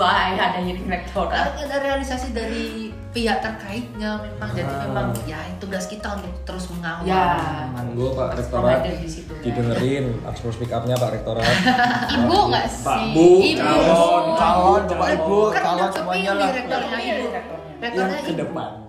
[0.07, 0.21] Ada.
[0.27, 1.49] That's why ada hearing rektorat.
[1.57, 2.65] ada realisasi dari
[3.11, 4.81] pihak terkaitnya memang jadi Ah.
[4.85, 7.39] memang ya tugas kita untuk terus mengawal Ya.
[7.71, 9.45] Monggo Pak Rektorat provider di situ, guys.
[9.45, 11.47] didengerin Axpro speak up-nya Pak Rektorat.
[12.17, 12.83] Ibu nggak sih?
[12.83, 13.63] Pak Bu, Ibu.
[13.63, 16.49] calon, calon, Bapak Ibu, kan calon udah semuanya lah.
[16.51, 17.73] rektornya Iya, ibu rektornya.
[17.81, 18.83] rektornya yang ke depannya.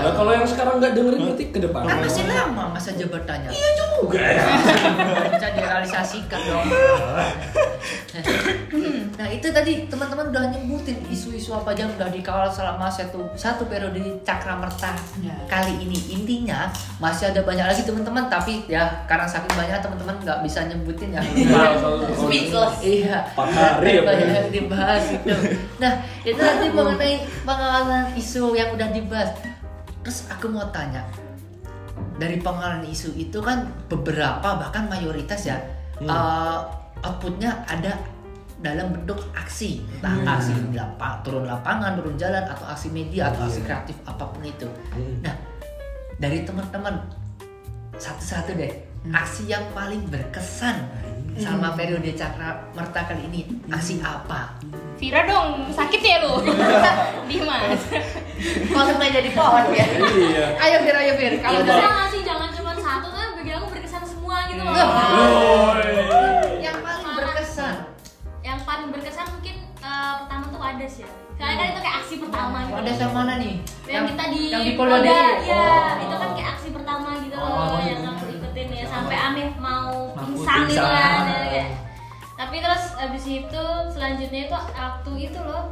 [0.00, 1.80] Nah, kalau yang sekarang nggak dengerin berarti ke depan.
[1.82, 4.16] kan masih lama masa jabatannya Iya juga.
[4.18, 4.44] Ya.
[5.30, 6.66] bisa direalisasikan dong.
[9.12, 13.66] Nah itu tadi teman-teman udah nyebutin isu-isu apa aja yang udah dikawal selama satu satu
[13.66, 15.34] periode Cakramerta Ya.
[15.46, 15.96] kali ini.
[16.10, 21.12] Intinya masih ada banyak lagi teman-teman tapi ya karena saking banyak teman-teman nggak bisa nyebutin
[21.12, 21.22] ya.
[22.16, 22.80] Speechless.
[22.80, 23.18] iya.
[23.30, 25.34] Pak Hari ya, banyak yang dibahas itu.
[25.78, 29.30] Nah itu nanti mengenai pengawalan isu yang udah dibahas
[30.00, 31.04] terus aku mau tanya
[32.16, 35.58] dari pengawalan isu itu kan beberapa bahkan mayoritas ya
[36.00, 36.08] Hmm.
[36.08, 36.58] eh,
[37.04, 37.92] outputnya ada
[38.56, 39.84] dalam bentuk aksi.
[40.00, 44.24] Entah aksi di lapa- turun lapangan turun jalan atau aksi media atau aksi kreatif apa
[44.24, 44.64] pun itu.
[45.20, 45.36] Nah
[46.16, 47.04] dari teman-teman
[47.96, 48.72] satu-satu deh
[49.08, 50.76] aksi yang paling berkesan
[51.34, 54.58] selama periode cakra merta kali ini aksi apa
[54.96, 56.44] Vira dong, sakit ya lu?
[57.30, 57.80] Dimas.
[58.68, 59.86] Langsung aja di pohon ya.
[59.96, 60.46] Iya.
[60.60, 63.66] ayo Bir ayo Bir kalau Bisa dari nggak sih jangan cuma satu kan bagi aku
[63.70, 64.76] berkesan semua gitu loh.
[66.60, 67.74] yang paling berkesan
[68.40, 71.08] Yang paling berkesan mungkin eh, pertama tuh Wadas ya.
[71.32, 72.76] Soalnya kan itu kayak aksi pertama gitu.
[72.76, 73.54] ada yang mana nih
[73.88, 75.48] yang, kita di yang di Polda Polda, Diri?
[75.48, 75.90] ya Oh.
[75.98, 78.00] itu kan kayak aksi pertama gitu loh Oh, yang
[78.70, 81.64] ikutin ya sampai Amih mau pingsan gitu kan ya,
[82.38, 85.64] tapi terus abis itu selanjutnya itu waktu itu loh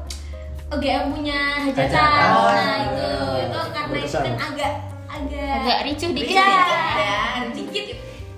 [0.68, 1.88] OGM punya hajatan.
[1.88, 2.28] Hajatan.
[2.37, 2.84] Oh, nah iya.
[2.84, 3.08] itu
[3.40, 4.72] itu karena itu kan agak
[5.08, 6.44] agak Agak ricuh dikit ya,
[6.92, 7.20] ya.
[7.56, 7.84] dikit.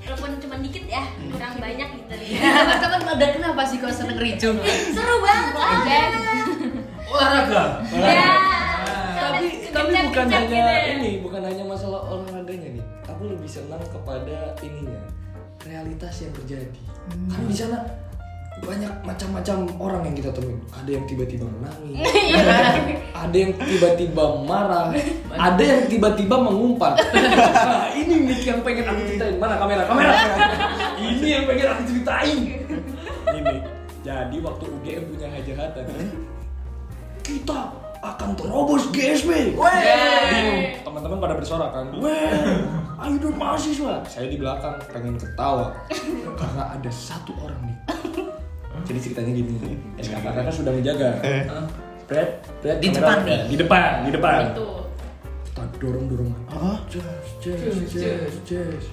[0.06, 1.02] Walaupun cuma dikit ya
[1.34, 2.14] kurang banyak gitu.
[2.54, 4.50] Teman-teman pada kenapa sih kok seneng ricu
[4.94, 5.70] seru banget lah
[7.10, 7.62] Olahraga.
[7.98, 8.49] ya
[9.80, 10.78] tapi bukan hanya gitu ya.
[11.00, 12.84] ini bukan hanya masalah olahraganya nih.
[13.08, 15.00] Aku lebih senang kepada ininya
[15.64, 16.82] realitas yang terjadi.
[17.32, 17.78] Kan di sana
[18.60, 20.60] banyak macam-macam orang yang kita temuin.
[20.76, 21.96] Ada yang tiba-tiba menangis
[23.24, 24.92] ada yang tiba-tiba marah
[25.32, 26.94] ada yang tiba-tiba mengumpat.
[27.70, 29.36] Nah ini nih yang pengen aku ceritain.
[29.40, 29.82] Mana kamera?
[29.88, 30.12] Kamera.
[31.00, 32.40] Ini yang pengen aku ceritain.
[33.32, 33.54] Ini
[34.04, 35.86] jadi waktu UGM punya hajatan
[37.24, 39.54] kita akan terobos GSB.
[40.80, 41.86] Teman-teman pada bersorak kan.
[41.94, 42.64] Weh,
[42.98, 44.00] ayo dong mahasiswa.
[44.04, 45.76] Saya di belakang pengen ketawa
[46.40, 47.76] karena ada satu orang nih.
[48.82, 49.54] Jadi ceritanya gini,
[49.96, 51.08] SKKK kan sudah menjaga.
[52.08, 53.38] Brad, Brad, Di kamera- depan nih.
[53.46, 54.40] Di depan, di depan.
[54.50, 54.68] itu
[55.44, 56.40] Kita dorong-dorongan.
[56.88, 57.04] Jes,
[57.38, 58.84] jes, jes, jes.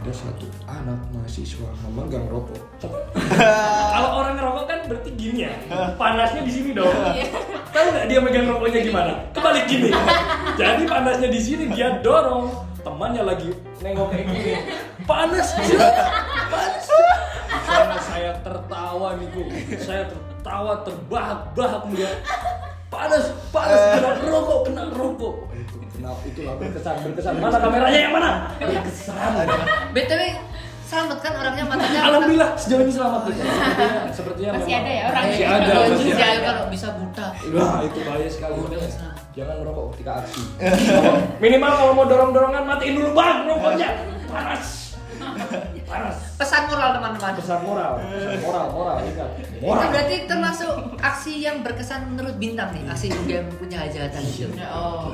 [0.00, 2.56] Ada satu anak mahasiswa memegang rokok.
[3.92, 5.52] Kalau orang ngerokok kan berarti gini ya,
[6.00, 6.88] panasnya di sini dong.
[7.68, 9.12] Tahu nggak dia megang rokoknya gimana?
[9.36, 9.92] Kebalik gini.
[10.56, 12.48] Jadi panasnya di sini dia dorong,
[12.80, 13.52] temannya lagi
[13.84, 14.52] nengok kayak gini.
[15.04, 15.52] Panas,
[16.48, 16.88] panas.
[17.68, 19.52] Karena saya tertawa nih Bu.
[19.84, 22.08] Saya tertawa terbahak-bahak dia.
[22.90, 23.24] Panas,
[23.54, 25.34] panas kena rokok, kena rokok.
[25.54, 27.32] Itu kenapa itulah berkesan, berkesan.
[27.38, 28.30] Mana kameranya yang mana?
[28.58, 29.14] Berkesan.
[29.90, 30.22] btw
[30.82, 33.20] selamat kan orangnya matanya Alhamdulillah sejauh ini selamat.
[33.30, 35.30] Sepertinya, sepertinya Masih memang- ada ya orangnya?
[35.30, 36.40] Masih ada, Kalau masih bisa, ada.
[36.42, 38.54] kalau bisa buta Wah itu bahaya sekali.
[39.30, 40.42] Jangan merokok ketika aksi.
[41.46, 43.88] Minimal kalau mau dorong-dorongan matiin dulu bang rokoknya.
[44.26, 44.79] Panas.
[46.38, 47.32] Pesan moral teman-teman.
[47.36, 49.30] Pesan moral, pesan moral, moral ingat.
[49.40, 49.90] itu Moral.
[49.90, 54.46] berarti termasuk aksi yang berkesan menurut bintang nih aksi UGM punya hajatan itu.
[54.70, 55.12] Oh.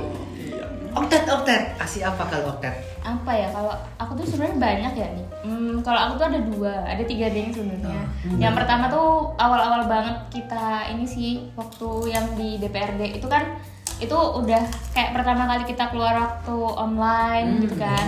[0.97, 1.77] Oktet oktet.
[1.77, 2.73] Aksi apa kalau oktet?
[3.05, 3.53] Apa ya?
[3.53, 5.27] Kalau aku tuh sebenarnya banyak ya nih.
[5.45, 8.01] Hmm, kalau aku tuh ada dua ada tiga deh sebenarnya.
[8.41, 13.61] Yang pertama tuh awal-awal banget kita ini sih waktu yang di DPRD itu kan
[13.97, 14.61] itu udah
[14.93, 18.07] kayak pertama kali kita keluar waktu online gitu kan.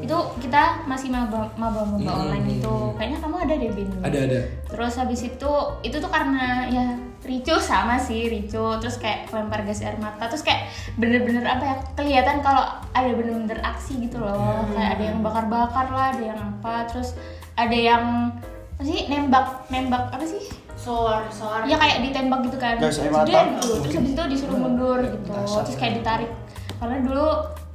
[0.00, 2.22] Itu kita masih maba maba maba Hmm.
[2.24, 2.96] online gitu.
[2.96, 3.88] Kayaknya kamu ada deh Bin.
[4.00, 4.40] Ada ada.
[4.66, 5.52] Terus habis itu
[5.84, 8.64] itu tuh karena ya ricu sama sih ricu.
[8.80, 10.24] Terus kayak lempar gas air mata.
[10.24, 14.64] Terus kayak bener-bener apa ya kelihatan kalau ada bener-bener aksi gitu loh.
[14.72, 16.88] Kayak ada yang bakar-bakar lah ada yang apa.
[16.88, 17.12] Terus
[17.52, 18.32] ada yang
[18.76, 20.44] apa sih nembak nembak apa sih
[20.86, 21.60] Soar, soar.
[21.66, 22.78] ya kayak ditembak gitu kan.
[22.78, 23.26] Gas air Terus mata.
[23.26, 25.34] dia terus habis itu disuruh mundur gitu.
[25.34, 26.30] Terus kayak ditarik.
[26.78, 27.26] Karena dulu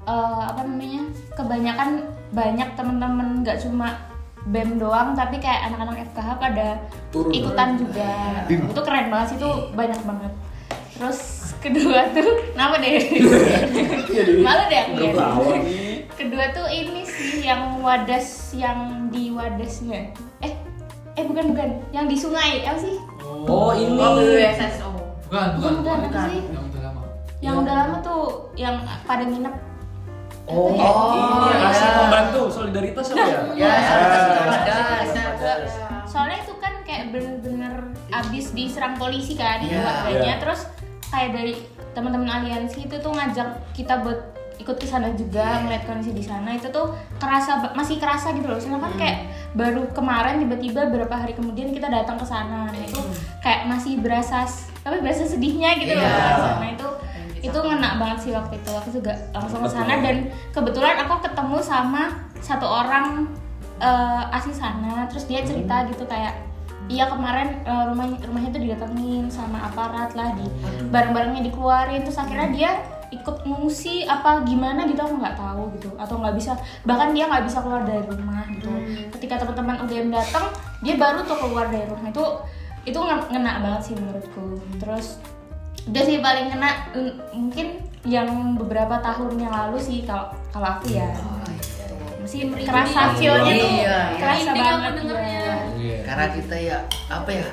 [0.08, 1.02] eh, apa namanya
[1.36, 1.90] kebanyakan
[2.32, 4.00] banyak temen-temen nggak cuma
[4.42, 6.68] bem doang tapi kayak anak-anak FKH pada
[7.12, 7.30] Turun.
[7.30, 8.14] ikutan juga.
[8.48, 10.34] Itu keren banget sih itu banyak banget.
[10.96, 11.20] Terus
[11.60, 12.96] kedua tuh kenapa deh?
[14.40, 15.14] Malu deh aku ya.
[16.12, 20.14] kedua tuh ini sih yang wadas yang di wadasnya
[21.16, 21.70] eh bukan bukan.
[21.92, 22.96] Yang di sungai apa sih?
[23.48, 23.98] Oh ini.
[23.98, 24.90] Oh, BSSO.
[25.28, 25.74] Bukan, bukan.
[25.82, 25.98] bukan.
[26.08, 26.42] Apa sih?
[26.48, 27.02] Yang udah lama.
[27.42, 29.56] yang udah lama tuh yang pada nginep.
[30.52, 32.42] Oh, ini aksi membantu.
[32.52, 33.40] Solidaritas apa ya?
[33.56, 34.72] ya ada
[36.12, 37.74] soalnya itu kan kayak bener-bener
[38.12, 39.80] abis diserang polisi kan Iya.
[39.80, 40.42] keluarganya Iya.
[40.44, 40.62] terus
[41.08, 41.54] kayak dari
[41.96, 44.20] teman-teman aliansi itu tuh ngajak kita buat
[44.62, 48.62] ikut ke sana juga ngeliat kondisi di sana itu tuh kerasa masih kerasa gitu loh.
[48.62, 49.18] Soalnya kan kayak
[49.58, 53.02] baru kemarin tiba-tiba beberapa hari kemudian kita datang ke sana nah itu
[53.44, 54.48] kayak masih berasa
[54.86, 56.06] tapi berasa sedihnya gitu loh.
[56.06, 56.16] Iya.
[56.16, 56.90] ke sana itu
[57.42, 58.72] itu ngena banget sih waktu itu.
[58.72, 62.04] Aku juga langsung ke sana dan kebetulan aku ketemu sama
[62.38, 63.28] satu orang
[63.82, 66.38] eh, asli sana terus dia cerita gitu kayak
[66.86, 70.46] iya kemarin eh, rumahnya rumahnya tuh didatengin sama aparat lah di
[70.94, 72.06] barang-barangnya dikeluarin.
[72.06, 72.72] Terus akhirnya dia
[73.12, 77.44] ikut ngungsi apa gimana gitu aku nggak tahu gitu atau nggak bisa bahkan dia nggak
[77.44, 78.72] bisa keluar dari rumah gitu
[79.12, 80.48] ketika teman-teman UGM datang
[80.80, 82.26] dia baru tuh keluar dari rumah itu
[82.84, 84.46] itu nge- ngena banget sih menurutku
[84.78, 85.20] terus
[85.84, 86.70] udah sih paling kena
[87.32, 87.68] mungkin
[88.02, 91.12] yang beberapa tahun yang lalu sih kalau kalau aku ya
[92.18, 93.98] mesti kerasa feelnya tuh Iya, iya.
[94.16, 95.42] kerasa aku banget dengernya.
[95.42, 95.56] ya.
[95.76, 95.98] Iya.
[96.06, 96.78] Karena kita ya
[97.10, 97.48] apa ya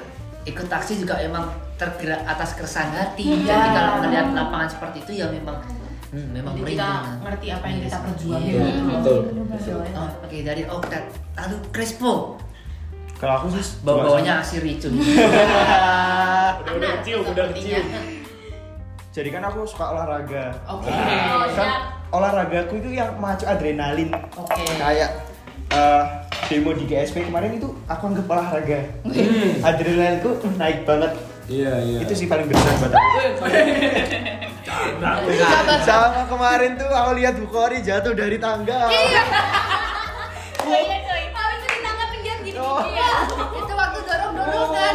[0.44, 3.24] ikut taksi juga emang tergerak atas keresahan hati.
[3.24, 3.46] Iya.
[3.46, 5.56] Jadi kalau melihat lapangan seperti itu ya memang
[6.10, 6.90] hmm, memang Jadi kita
[7.22, 8.82] ngerti apa yang kita perjuangin Iya, gitu.
[8.90, 9.18] betul.
[9.94, 11.04] Oh, Oke dari Oktat
[11.38, 12.14] lalu Crespo
[13.18, 14.94] Kalau aku sih bawa-bawanya aksi ricu.
[14.94, 17.82] udah udah kecil, udah kecil.
[19.10, 20.54] Jadi kan aku suka olahraga.
[20.70, 20.86] Oke.
[20.86, 21.70] Oh, kan
[22.14, 24.14] olahragaku itu yang memacu adrenalin.
[24.38, 24.62] Oke.
[24.78, 25.18] Kayak
[25.74, 26.02] eh,
[26.46, 28.86] demo di GSP kemarin itu aku anggap olahraga.
[29.66, 31.10] Adrenalinku naik banget.
[31.48, 31.98] Iya, iya.
[32.04, 33.18] Itu sih paling besar buat aku.
[35.80, 38.92] Sama kemarin tuh aku lihat Bukhari jatuh dari tangga.
[40.68, 41.24] Oh iya coy.
[41.32, 42.58] Kalau itu di tangga penjat gini.
[42.60, 42.84] Oh.
[42.84, 43.12] Iya.
[43.56, 44.94] itu waktu dorong dorongan.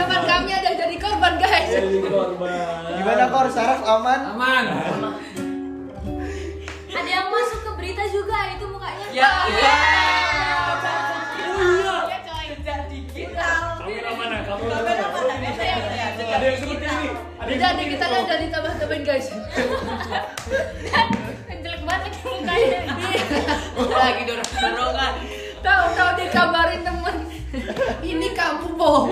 [0.00, 1.68] Teman kami ada jadi korban guys.
[1.68, 2.80] Jadi korban.
[2.96, 4.20] Gimana kor Saraf aman?
[4.32, 4.64] Aman.
[6.88, 9.06] Ada yang masuk ke berita juga itu mukanya.
[9.12, 9.30] Ya.
[9.52, 10.09] Iya.
[14.50, 15.76] Ya, ya.
[16.34, 17.08] Ada yang seperti ini.
[17.38, 18.18] Ada yang Udah seperti nih kita ini.
[18.20, 19.26] udah ditambah-tambahin guys.
[21.60, 22.80] jelek banget lagi mukanya
[23.76, 25.12] Lagi dorong-dorongan.
[25.60, 27.16] Tahu-tahu dikabarin temen.
[28.00, 29.10] Ini kamu bohong.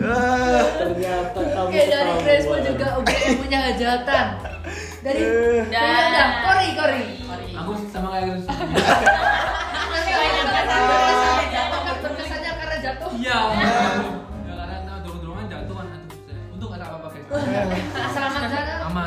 [0.00, 2.12] Ah, Ternyata kamu Oke dari.
[2.20, 4.26] Crespo juga UGM punya hajatan.
[5.02, 5.22] Dari
[5.68, 7.02] Dan- udah Kori Kori.
[7.54, 8.50] Aku sama kayak gitu.
[12.84, 13.10] Jatuh.
[13.16, 13.38] Iya.
[14.44, 15.88] Ya karena dorong-dorongan jatuh kan.
[16.52, 17.24] Untung gak ada apa-apa guys.
[18.12, 18.76] Selamat jalan.
[18.84, 19.06] Aman.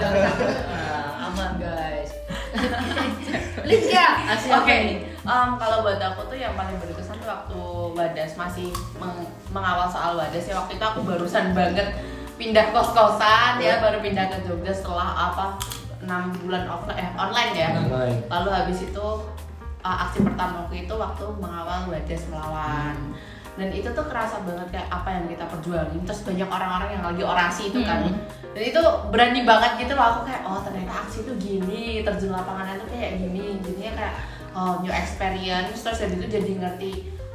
[1.29, 2.09] Aman guys.
[4.27, 4.97] Asli Oke, nih?
[5.23, 7.59] em, kalau buat aku tuh yang paling berkesan tuh waktu
[7.95, 11.95] Wadas masih meng- mengawal soal Wadas ya waktu itu aku barusan banget
[12.35, 15.57] pindah kos-kosan ya baru pindah ke Jogja setelah apa
[16.03, 16.07] 6
[16.43, 17.69] bulan offline eh online ya.
[17.75, 18.17] Online.
[18.27, 19.05] Lalu habis itu
[19.81, 22.95] uh, aksi pertama waktu itu waktu mengawal Wadas melawan
[23.57, 26.01] dan itu tuh kerasa banget kayak apa yang kita perjuangin.
[26.05, 28.05] Terus banyak orang-orang yang lagi orasi itu kan.
[28.53, 30.05] Dan itu berani banget gitu loh.
[30.13, 34.15] Aku kayak oh ternyata aksi itu gini terjun lapangannya tuh kayak gini jadinya kayak
[34.53, 35.81] oh, new experience.
[35.81, 36.91] Terus habis itu jadi ngerti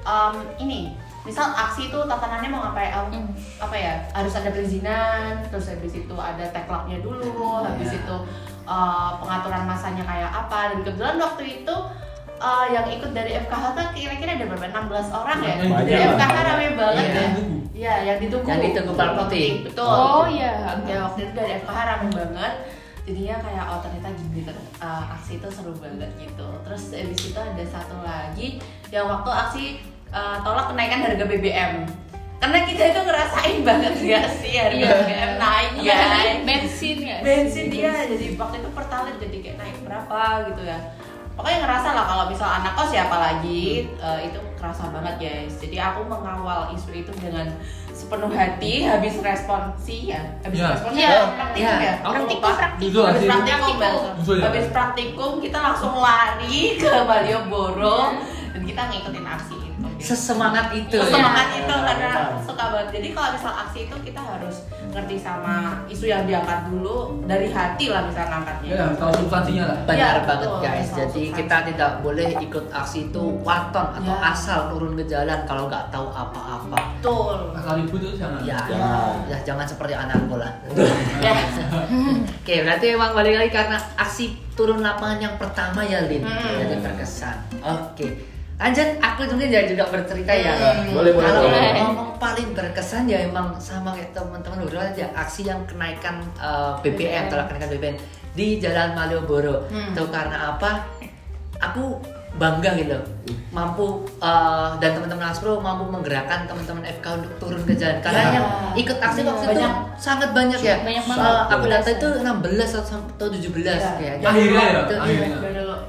[0.07, 0.95] um, ini
[1.27, 2.95] misal aksi itu tatanannya mau ngapain?
[3.03, 3.27] Um,
[3.59, 8.17] apa ya harus ada perizinan terus habis itu ada teklaknya dulu habis itu
[8.63, 10.71] uh, pengaturan masanya kayak apa.
[10.71, 11.75] Dan kebetulan waktu itu
[12.43, 16.13] uh, yang ikut dari FKH tuh kira-kira ada berapa 16 orang ya Banyak dari lah.
[16.13, 17.15] FKH rame banget Iya.
[17.15, 17.29] ya
[17.73, 18.47] Iya, yang ditunggu.
[18.47, 19.49] Yang ditunggu Pak Putih.
[19.65, 19.89] Betul.
[19.89, 20.77] Oh, iya.
[20.85, 22.55] Ya waktu itu dari FKH rame banget.
[23.03, 26.49] Jadinya kayak oh ternyata gini kan uh, aksi itu seru banget gitu.
[26.63, 29.65] Terus abis itu ada satu lagi yang waktu aksi
[30.11, 31.73] uh, tolak kenaikan harga BBM.
[32.39, 34.93] Karena kita itu ngerasain banget gak sih harga Iya.
[35.01, 35.99] BBM naik ya.
[36.43, 40.79] bensin ya Bensin dia jadi waktu itu pertalite jadi kayak naik berapa gitu ya.
[41.43, 45.59] Pokoknya ngerasa lah kalau misal anak kos ya apalagi eh, itu kerasa banget guys.
[45.59, 47.51] Jadi aku mengawal isu itu dengan
[47.91, 50.71] sepenuh hati, habis responsi ya, habis Ya.
[50.71, 51.11] respon Ya.
[51.11, 51.83] ya, praktikum Ya.
[51.83, 52.51] ya, Aku Praktikum, lupa.
[52.55, 53.03] praktikum.
[53.03, 54.39] Habis praktikum, Praktikum.
[54.39, 57.99] Habis praktikum kita langsung lari ke Malioboro
[58.55, 59.59] dan kita ngikutin aksi
[60.03, 60.09] itu.
[60.09, 60.99] Sesemangat itu.
[60.99, 61.07] ya.
[61.09, 62.43] Semangat itu Ya, karena memang.
[62.43, 62.89] suka banget.
[62.93, 64.57] Jadi kalau misal aksi itu kita harus
[64.93, 65.55] ngerti sama
[65.87, 68.71] isu yang diangkat dulu dari hati lah misal ngangkatnya.
[68.73, 69.79] Ya, tahu substansinya lah.
[69.85, 70.59] Benar Iya, banget betul.
[70.61, 70.89] guys.
[70.91, 70.91] Jadi
[71.23, 71.23] substansi.
[71.35, 74.29] kita tidak boleh ikut aksi itu waton atau Ya.
[74.29, 76.77] asal turun ke jalan kalau nggak tahu apa-apa.
[76.99, 77.37] Betul.
[77.55, 78.41] Asal ribut itu jangan.
[78.43, 79.15] Ya, Jangan.
[79.27, 80.51] ya jangan seperti anakku lah.
[81.23, 81.39] Ya.
[82.35, 86.21] Oke, berarti emang balik lagi karena aksi turun lapangan yang pertama ya, Lin.
[86.21, 86.59] Hmm.
[86.59, 87.37] Jadi berkesan.
[87.63, 88.32] Oke.
[88.63, 90.55] Lanjut, aku mungkin ya juga bercerita ya.
[90.55, 90.95] Hmm.
[90.95, 91.73] Boleh, boleh, Kalau boleh.
[91.75, 97.27] ngomong paling berkesan ya emang sama kayak teman-teman berdua aja aksi yang kenaikan uh, BBM,
[97.27, 97.97] tolak kenaikan BBM
[98.33, 99.67] di Jalan Malioboro.
[99.67, 99.91] Hmm.
[99.93, 100.87] Tuh karena apa?
[101.61, 101.99] Aku
[102.33, 102.97] bangga gitu
[103.53, 103.85] mampu
[104.17, 108.33] uh, dan teman-teman Aspro mampu menggerakkan teman-teman FK untuk turun ke jalan karena Ya.
[108.33, 109.73] yang ikut aksi waktu itu Banyak.
[110.01, 111.53] sangat banyak ya Banyak So, banget.
[111.53, 113.93] aku data itu 16 atau atau 17 Ya.
[113.93, 115.37] kayak Akhirnya ya, Itu, akhirnya.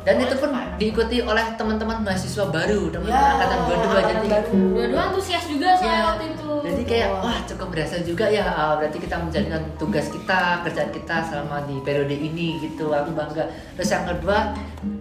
[0.04, 5.02] Dan itu pun diikuti oleh teman-teman mahasiswa baru teman-teman Ya, angkatan kedua angkatan jadi dua-dua
[5.08, 6.04] antusias juga soal Ya.
[6.06, 6.50] waktu itu.
[6.62, 11.16] jadi kayak wah cukup berhasil juga ya uh, berarti kita menjalankan tugas kita kerjaan kita
[11.24, 12.88] selama di periode ini gitu.
[12.90, 13.48] Aku bangga.
[13.74, 14.52] Terus yang kedua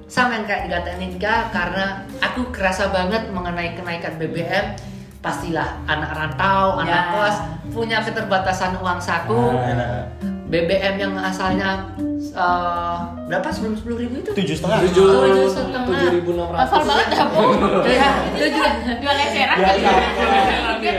[0.07, 1.85] sama yang kayak dikatain Ninka karena
[2.19, 4.75] aku kerasa banget mengenai kenaikan BBM
[5.19, 7.13] pastilah anak rantau anak Ya.
[7.13, 7.37] kos
[7.71, 9.55] punya keterbatasan uang saku.
[9.55, 10.03] Nah,
[10.53, 14.31] BBM yang asalnya eh, berapa sebelum sepuluh ribu itu?
[14.31, 14.79] Tujuh setengah.
[14.85, 15.83] Tujuh Tujuh setengah.
[15.83, 16.61] tujuh ribu enam ratus.
[16.63, 17.41] Hafal banget dah, Bu.
[17.89, 18.65] Ya, tujuh.
[19.01, 19.95] Jual eceran Ya, kali ya.
[20.79, 20.95] ya.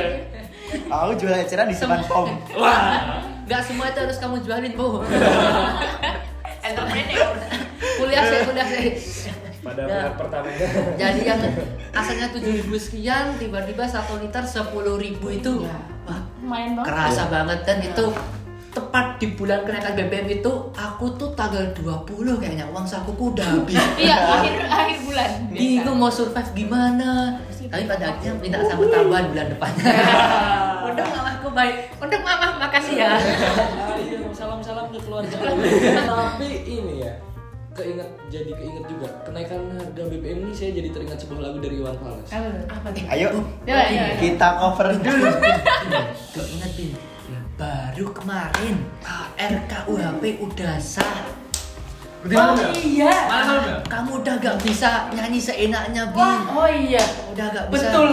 [0.90, 2.34] Aku jual eceran di Sepan Pom.
[3.44, 5.06] Gak semua itu harus kamu jualin, Bu.
[6.60, 7.30] Entrepreneur.
[7.94, 8.90] kuliah saya, kuliah saya.
[9.62, 9.88] Pada Nah.
[9.88, 10.68] bulan pertamanya.
[10.98, 11.40] Jadi yang
[11.94, 15.64] asalnya tujuh ribu sekian, tiba-tiba satu liter sepuluh ribu itu,
[16.04, 16.88] wah Lumayan banget.
[16.90, 18.06] kerasa banget dan itu
[18.74, 22.10] tepat di bulan kenaikan BBM itu aku tuh tanggal 20
[22.42, 23.78] kayaknya uang sakuku udah habis.
[24.02, 25.30] Iya, akhir akhir bulan.
[25.50, 27.38] Bingung mau survive gimana.
[27.48, 29.86] Tapi pada akhirnya minta sama tambahan bulan depannya.
[30.90, 31.76] Untuk mamaku baik.
[31.98, 33.14] Untuk mama makasih ya.
[33.18, 35.38] Ayo salam-salam ke keluarga.
[36.04, 37.14] Tapi ini ya
[37.74, 41.98] keinget jadi keinget juga kenaikan harga BBM ini saya jadi teringat sebuah lagu dari Iwan
[41.98, 42.30] Fals.
[42.70, 43.04] Apa nih?
[43.10, 43.30] Ayo,
[43.66, 44.14] Coba, coba.
[44.22, 45.30] kita cover dulu.
[46.34, 46.90] Gak inget Bin,
[47.54, 48.76] baru kemarin
[49.38, 51.22] RKUHP udah sah.
[52.24, 53.28] Oh iya.
[53.28, 53.84] Mana?
[53.84, 56.24] Kamu udah gak bisa nyanyi seenaknya Bin.
[56.24, 57.04] Wah, oh iya.
[57.36, 57.92] Udah gak bisa.
[57.92, 58.12] Betul.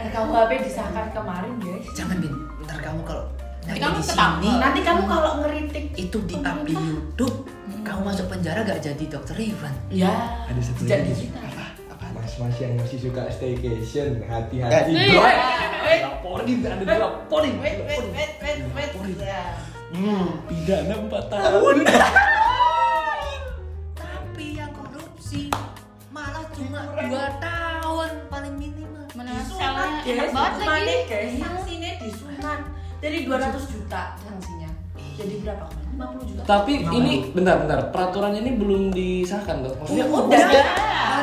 [0.00, 1.86] RKUHP disahkan kemarin, guys.
[1.92, 2.34] Jangan Bin,
[2.64, 3.24] ntar kamu kalau
[3.68, 7.36] nyanyi Kamu di sini Nanti kamu kalau ngeritik itu di up di YouTube,
[7.84, 9.74] kamu masuk penjara gak jadi dokter Ivan.
[9.92, 10.12] ya
[10.48, 10.82] Ada satu
[12.24, 12.32] lagi.
[12.34, 14.92] Mas-mas yang masih suka staycation, Eh, hati-hati.
[16.00, 17.54] Laporin, ada dilaporin.
[17.60, 19.42] wait wait wait wait wait ya.
[19.92, 20.42] Hmm.
[20.48, 21.76] Pidana 4 tahun.
[23.94, 25.52] Tapi yang korupsi
[26.10, 29.04] malah cuma dua tahun paling minimal.
[29.14, 29.30] Mana
[30.02, 30.96] enak banget lagi.
[31.38, 32.60] Sanksinya disunat
[32.98, 34.70] dari 200 juta sanksinya.
[35.14, 36.18] Jadi berapa kemarin?
[36.18, 36.42] 50 juta.
[36.42, 39.78] Tapi ini bentar bentar, peraturannya ini belum disahkan dong.
[39.78, 40.46] Maksudnya Udah.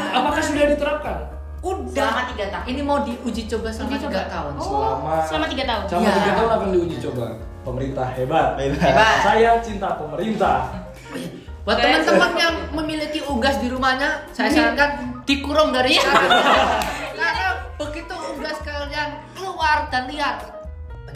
[0.10, 1.18] Apakah sudah diterapkan?
[1.62, 1.94] Udah.
[1.94, 2.66] Selama 3 tahun.
[2.66, 4.12] Ini mau diuji coba selama Uji coba.
[4.12, 4.52] tiga tahun.
[4.52, 5.84] Oh, Selama selama tiga tahun.
[5.86, 6.14] Selama Ya.
[6.16, 7.26] tiga tahun akan diuji coba.
[7.62, 8.48] Pemerintah hebat.
[8.58, 9.16] Hebat.
[9.22, 10.58] Saya cinta pemerintah.
[11.62, 14.90] Buat teman-teman yang memiliki unggas di rumahnya, saya sarankan
[15.22, 16.42] dikurung dari sekarang.
[17.22, 20.61] Karena begitu unggas kalian keluar dan lihat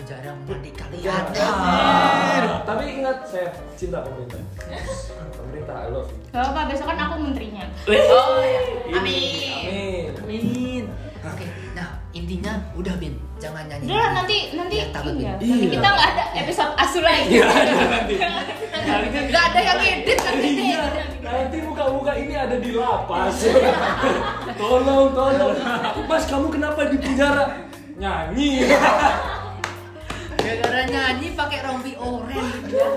[0.06, 1.24] penjara mandi kalian.
[1.34, 4.38] Ah, Tapi ingat saya cinta pemerintah.
[5.34, 6.22] Pemerintah I love you.
[6.30, 7.66] Gak apa, besok kan aku menterinya.
[7.90, 8.38] Oh.
[8.86, 8.94] Ini.
[8.94, 9.50] Amin.
[9.66, 10.10] Amin.
[10.22, 10.84] Amin.
[11.26, 13.90] Oke, nah intinya udah bin, jangan nyanyi.
[13.90, 15.34] Udah nanti nanti Ya, takut, iya.
[15.42, 15.50] Bin.
[15.50, 15.74] Nanti Iya.
[15.74, 17.30] kita nggak ada episode asu lagi.
[17.34, 18.16] Iya, ada nanti.
[19.26, 20.50] Gak ada yang edit nanti.
[20.70, 20.82] Iya,
[21.26, 23.42] nanti muka-muka ini ada di lapas.
[24.62, 25.58] tolong, tolong.
[26.06, 27.66] Mas, kamu kenapa di penjara?
[27.98, 28.70] Nyanyi.
[30.46, 32.38] Gara-gara nyanyi pakai rompi oranye.
[32.70, 32.90] Udah,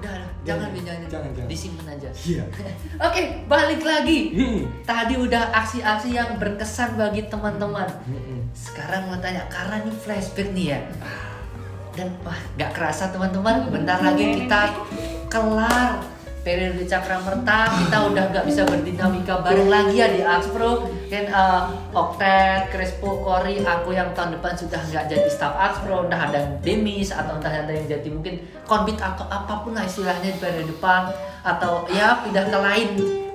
[0.00, 0.16] udah,
[0.48, 1.06] jangan nyanyi.
[1.12, 1.48] Jangan, jangan.
[1.52, 2.08] Disimpan aja.
[2.24, 2.44] Iya.
[3.06, 4.18] Oke, balik lagi.
[4.32, 4.60] Hmm.
[4.88, 7.88] Tadi udah aksi-aksi yang berkesan bagi teman-teman.
[8.08, 8.40] Hmm.
[8.56, 10.80] Sekarang mau tanya, karena ini flashback nih ya.
[11.92, 14.72] Dan wah, nggak kerasa teman-teman, bentar lagi kita
[15.28, 16.00] kelar
[16.40, 17.68] periode Cakramerta.
[17.84, 20.88] Kita udah nggak bisa berdinamika bareng lagi ya di Axpro.
[21.10, 26.30] Dan eh, Oktet, Crespo, Kori, aku yang tahun depan sudah nggak jadi staff Axpro, entah
[26.30, 30.38] ada demis atau entah ada yang jadi mungkin konbit atau apa pun lah istilahnya di
[30.38, 31.10] periode depan
[31.42, 32.88] atau ya pindah ke lain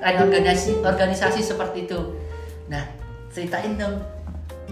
[0.05, 1.99] lain organisasi organisasi seperti itu.
[2.69, 2.85] Nah,
[3.33, 3.99] ceritain dong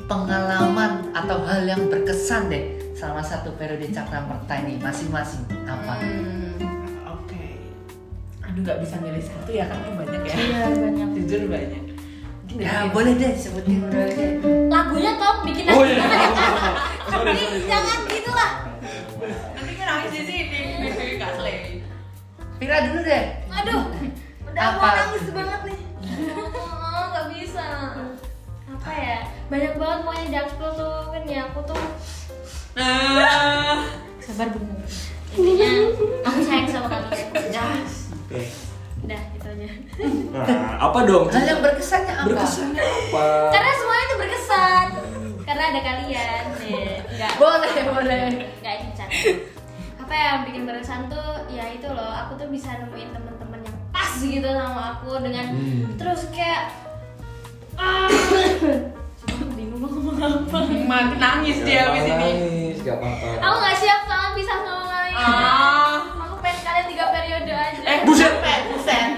[0.06, 5.98] pengalaman atau hal yang berkesan deh selama satu periode Cakramerta ini masing-masing apa?
[6.00, 6.53] Hmm.
[8.54, 10.34] Aduh nggak bisa milih satu ya karena banyak ya.
[10.38, 11.08] Iya, banyak.
[11.18, 11.82] Jujur banyak.
[12.46, 13.82] Mungkin Ya dari- boleh deh sebutin.
[14.70, 16.06] Lagunya top bikin Oh, aku iya.
[17.10, 17.42] Tapi
[17.74, 18.52] jangan gitu lah.
[19.58, 20.62] Nanti kan nangis di sini.
[21.18, 21.82] Nggak selesai.
[22.62, 23.24] Pira dulu deh.
[23.50, 23.82] Aduh,
[24.46, 24.78] udah Apa?
[24.78, 25.80] mau nangis banget nih.
[26.38, 27.66] Oh, nggak bisa.
[28.70, 29.18] Apa ya?
[29.50, 31.82] Banyak banget di Axpo tuh kan ya aku tuh
[34.22, 34.78] Sabar bener.
[35.34, 35.70] Intinya
[36.22, 37.10] aku sayang sama kamu.
[37.50, 37.66] Ya.
[39.04, 39.68] Udah, gitu aja.
[40.32, 41.28] Nah, apa dong?
[41.28, 42.26] Hal yang berkesannya apa?
[42.26, 43.26] Berkesannya apa?
[43.52, 44.88] karena semuanya tuh berkesan.
[45.44, 46.08] Karena ada kalian.
[46.08, 46.28] Ya,
[47.04, 47.32] enggak.
[47.36, 48.22] Boleh boleh.
[48.64, 48.92] Enggak ini.
[50.00, 54.12] Apa yang bikin berkesan tuh ya itu loh, aku tuh bisa nemuin teman-teman yang pas
[54.16, 55.96] gitu sama aku dengan Hmm.
[55.96, 56.72] terus kayak
[57.76, 58.08] ah
[59.24, 60.58] Cuma bingung mau ngomong apa.
[60.68, 62.30] Mati nangis dia habis ini.
[62.36, 63.28] Nangis, gak apa-apa.
[63.40, 65.16] Aku nggak siap soal pisah sama kalian.
[65.16, 65.96] Ah.
[66.84, 67.80] Kalian tiga periode aja.
[67.80, 68.34] Eh, buset.
[68.76, 69.12] Buset.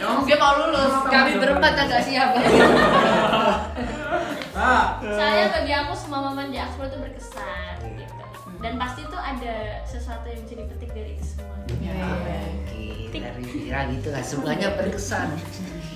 [0.00, 0.96] Emang dia mau lulus.
[1.12, 2.32] Kami berempat yang gak siap.
[5.20, 8.16] Soalnya bagi aku semua momen di Axpro itu berkesan gitu.
[8.64, 11.52] Dan pasti tuh ada sesuatu yang bisa dipetik dari itu semua.
[11.84, 15.36] Ya, Oke, dari Pira gitu lah semuanya berkesan.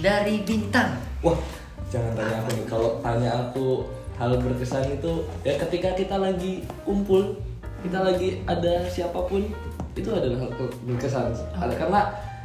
[0.04, 1.00] Dari bintang.
[1.24, 1.40] Wah,
[1.88, 2.64] jangan tanya aku nih.
[2.68, 3.88] Kalau tanya aku
[4.20, 7.40] hal berkesan itu ya ketika kita lagi kumpul,
[7.80, 9.48] kita lagi ada siapa pun
[9.96, 10.50] itu adalah hal
[10.84, 11.32] berkesan.
[11.56, 12.00] Ada karena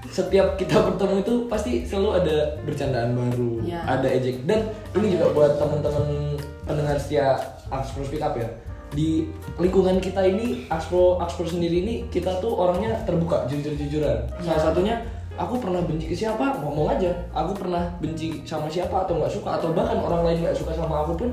[0.09, 2.35] setiap kita bertemu itu pasti selalu ada
[2.65, 3.79] bercandaan baru, Iya.
[3.85, 4.65] ada ejek dan
[4.97, 6.33] ini juga buat teman-teman
[6.65, 7.37] pendengar setia
[7.69, 8.49] Axpro Speak Up ya.
[8.91, 9.29] Di
[9.61, 14.25] lingkungan kita ini Axpro Axpro sendiri ini kita tuh orangnya terbuka, jujur-jujuran.
[14.41, 14.99] Salah satunya
[15.37, 17.13] aku pernah benci ke siapa ngomong aja.
[17.31, 21.05] Aku pernah benci sama siapa atau nggak suka atau bahkan orang lain nggak suka sama
[21.05, 21.29] aku pun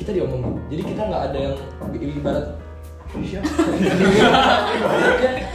[0.00, 0.56] kita diomongin.
[0.72, 1.54] Jadi kita nggak ada yang
[1.94, 2.26] ibarat "Ini siapa?
[2.26, 2.65] Ibaratnya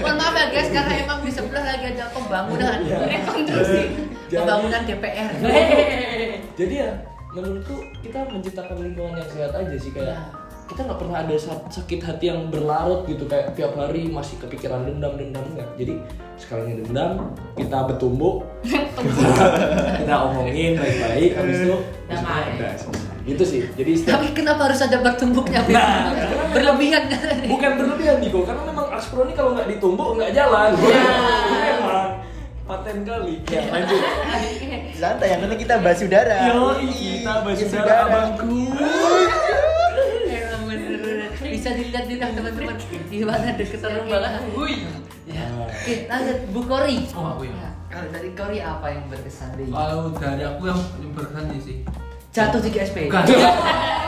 [0.02, 2.98] Mohon maaf ya guys, karena emang di sebelah lagi ada pembangunan Iya.
[3.02, 3.82] rekonstruksi
[4.28, 5.32] Jadi- pembangunan DPR.
[6.54, 6.90] jadi ya
[7.30, 10.20] menurutku kita menciptakan lingkungan yang sehat aja sih kayak Ya.
[10.68, 14.84] kita nggak pernah ada sa- sakit hati yang berlarut gitu kayak tiap hari masih kepikiran
[14.84, 16.00] dendam dendam enggak jadi
[16.36, 17.12] sekalinya dendam
[17.56, 18.48] kita bertumbuk
[20.00, 21.76] kita omongin baik-baik habis itu
[22.08, 23.11] Damai.
[23.22, 25.62] Gitu sih jadi setiap Tapi kenapa harus ada bertumbuknya?
[25.64, 25.74] Beb?
[25.74, 26.10] Nah,
[26.52, 27.38] Berlebihan kan?
[27.46, 32.10] bukan berlebihan Niko karena memang Aspro ini kalau nggak ditumbuk nggak jalan memang
[32.62, 34.02] paten kali ya lanjut
[34.94, 36.38] Santai, yang penting kita bahas udara.
[36.46, 38.70] Yo, kita bahas Yes, udara, abangku.
[41.42, 42.76] Bisa dilihat di teman-teman
[43.10, 44.46] gimana deket seru banget.
[44.54, 44.86] Wuih.
[45.26, 45.46] Ya.
[45.58, 46.98] Oke, lanjut Bu Kori.
[47.12, 47.54] Oh, aku ya.
[47.54, 49.66] Ya, Kalau dari Kori apa yang berkesan deh?
[49.68, 51.78] Kalau dari aku yang yang berkesan sih.
[52.32, 52.98] Jatuh di GSP.
[53.08, 53.24] Bukan.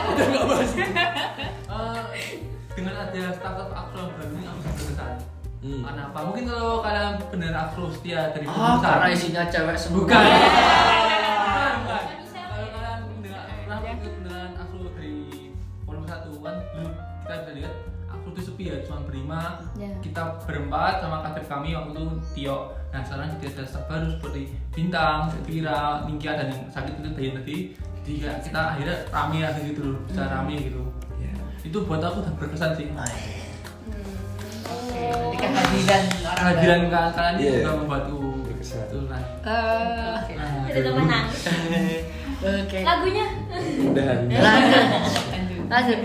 [0.06, 0.72] Udah nggak bahas
[2.14, 2.30] Eh,
[2.72, 5.12] dengan ada startup Axel baru ini aku sangat berkesan.
[5.60, 5.80] Hmm.
[5.82, 6.18] Karena apa?
[6.22, 9.96] Mungkin kalau kalian benar Axel setia dari Ah, perusahaan- karena isinya cewek semua.
[10.00, 10.24] Bukan.
[10.24, 12.02] Bukan, bukan.
[12.32, 15.14] Kalau kalian mendengar pernah ikut dengan aku dari
[15.82, 16.88] volume satu kan dulu
[17.20, 17.74] kita bisa lihat
[18.06, 19.40] aku tuh sepi ya cuma berlima
[19.74, 19.90] Ya.
[20.00, 22.58] kita berempat sama kader kami waktu itu Tio
[22.88, 27.34] nah sekarang kita ada staff baru seperti Bintang, Vira, Ningkia dan yang sakit itu Dayan
[27.36, 27.58] tadi
[28.04, 30.80] jadi kayak kita akhirnya rame ya gitu loh bisa rame gitu
[31.64, 33.40] itu buat aku udah berkesan sih Ah, iya.
[34.64, 36.80] Oke, berarti kehadiran orang kehadiran
[37.10, 37.52] kalian Iya.
[37.56, 38.84] juga membuatku Berkesan.
[38.84, 40.32] itu kan Eh, Oke.
[40.36, 41.42] Nah, Ada teman nangis.
[42.44, 42.78] Oke.
[42.80, 43.26] Lagunya.
[43.80, 44.84] udahan Lanjut.
[45.68, 45.98] Lanjut.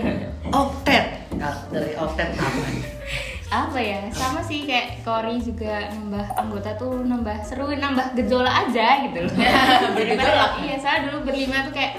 [0.50, 1.04] Oktet.
[1.36, 2.62] Nah, dari Oktet apa?
[3.50, 4.00] Apa ya?
[4.14, 9.34] Sama sih kayak Kori juga nambah anggota tuh nambah seru nambah gejolak aja gitu loh.
[9.98, 11.98] Daripada iya saya dulu berlima tuh kayak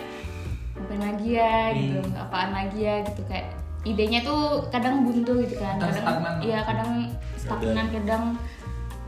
[0.79, 1.57] ngapain lagi ya?
[1.75, 2.95] gitu apaan lagi ya?
[3.03, 3.51] gitu kayak
[3.83, 6.35] idenya tuh kadang buntu gitu kan Kadang stagnan.
[6.39, 6.89] iya kadang
[7.35, 8.23] stagnan kadang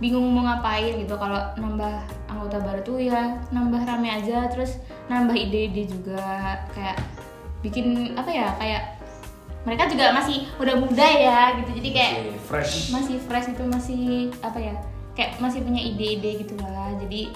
[0.04, 1.16] bingung mau ngapain gitu.
[1.16, 1.96] Kalau nambah
[2.28, 6.20] anggota baru tuh ya nambah rame aja terus nambah ide-ide juga
[6.76, 7.00] kayak
[7.64, 8.93] bikin apa ya kayak
[9.64, 11.72] mereka juga masih udah muda ya gitu.
[11.78, 12.74] Jadi kayak Masih fresh.
[12.92, 14.02] masih fresh itu masih
[14.40, 14.76] apa ya
[15.14, 16.92] kayak masih punya ide-ide gitu lah.
[16.98, 17.32] Jadi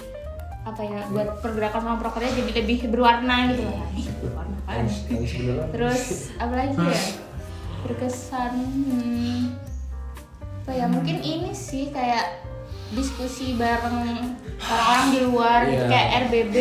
[0.62, 3.80] apa ya buat pergerakan sama prokernya jadi lebih berwarna gitu lah.
[4.20, 5.66] Berwarna kan nangis beneran.
[5.72, 6.02] terus
[6.36, 7.02] apa lagi ya?
[7.78, 9.40] Berkesan hmm,
[10.60, 12.44] apa ya mungkin ini sih kayak
[12.90, 15.88] diskusi bareng orang-orang di luar gitu Iya.
[15.88, 16.56] kayak RBB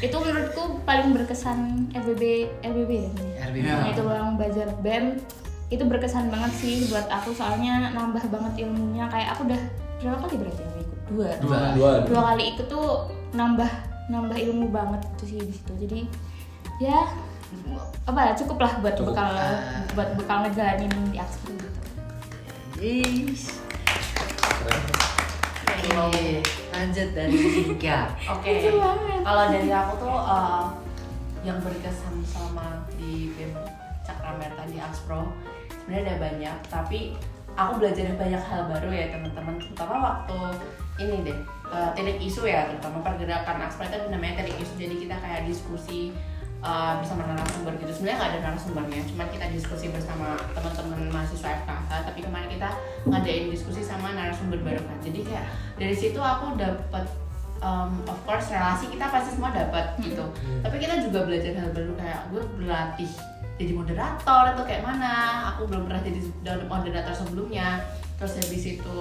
[0.00, 3.10] itu menurutku paling berkesan RBB RBB ya?
[3.48, 3.64] RBB.
[3.68, 5.20] Nah, itu orang belajar BEM
[5.70, 7.36] itu berkesan banget sih buat aku.
[7.36, 9.06] Soalnya nambah banget ilmunya.
[9.12, 9.60] Kayak aku udah
[10.00, 10.98] berapa kali berarti aku ikut?
[11.12, 11.28] Dua.
[11.44, 11.58] Dua.
[11.76, 11.90] Dua.
[12.08, 12.20] Dua.
[12.32, 12.88] Kali ikut tuh
[13.36, 13.70] nambah
[14.10, 15.72] nambah ilmu banget tuh sih di situ.
[15.86, 16.00] Jadi
[16.80, 17.04] ya
[18.08, 19.12] apa ya cukup lah buat Cukup.
[19.12, 19.30] bekal
[19.98, 21.68] buat bekal ngejalanin di Axpo gitu
[22.80, 23.58] Yes.
[25.80, 26.44] Oke,
[26.76, 27.40] lanjut dari
[27.72, 28.12] Ika.
[28.36, 28.68] Oke.
[29.24, 30.64] Kalau dari aku tuh eh,
[31.40, 33.56] yang berkesan selama di BEM
[34.04, 35.32] Cakramerta di Axpro
[35.72, 37.00] sebenarnya ada banyak, tapi
[37.56, 39.56] aku belajar banyak hal baru ya teman-teman.
[39.56, 40.38] Terutama waktu
[41.00, 41.38] ini deh
[41.72, 44.76] eh, titik isu ya, terutama pergerakan Axpro itu namanya titik isu.
[44.76, 46.12] Jadi kita kayak diskusi
[46.60, 47.92] eh, bersama narasumber gitu.
[47.96, 51.90] Sebenarnya nggak ada narasumbernya, cuma kita diskusi bersama teman-teman mahasiswa FKH.
[52.12, 52.68] Tapi kemarin kita
[53.08, 54.98] ngadain diskusi sama narasumber baru kan.
[55.00, 55.44] Jadi kayak
[55.80, 57.04] dari situ aku dapat
[57.64, 60.24] um, of course relasi kita pasti semua dapat gitu
[60.64, 63.10] tapi kita juga belajar hal baru kayak gue berlatih
[63.60, 65.12] jadi moderator atau kayak mana
[65.54, 66.20] aku belum pernah jadi
[66.64, 67.84] moderator sebelumnya
[68.16, 68.98] terus habis itu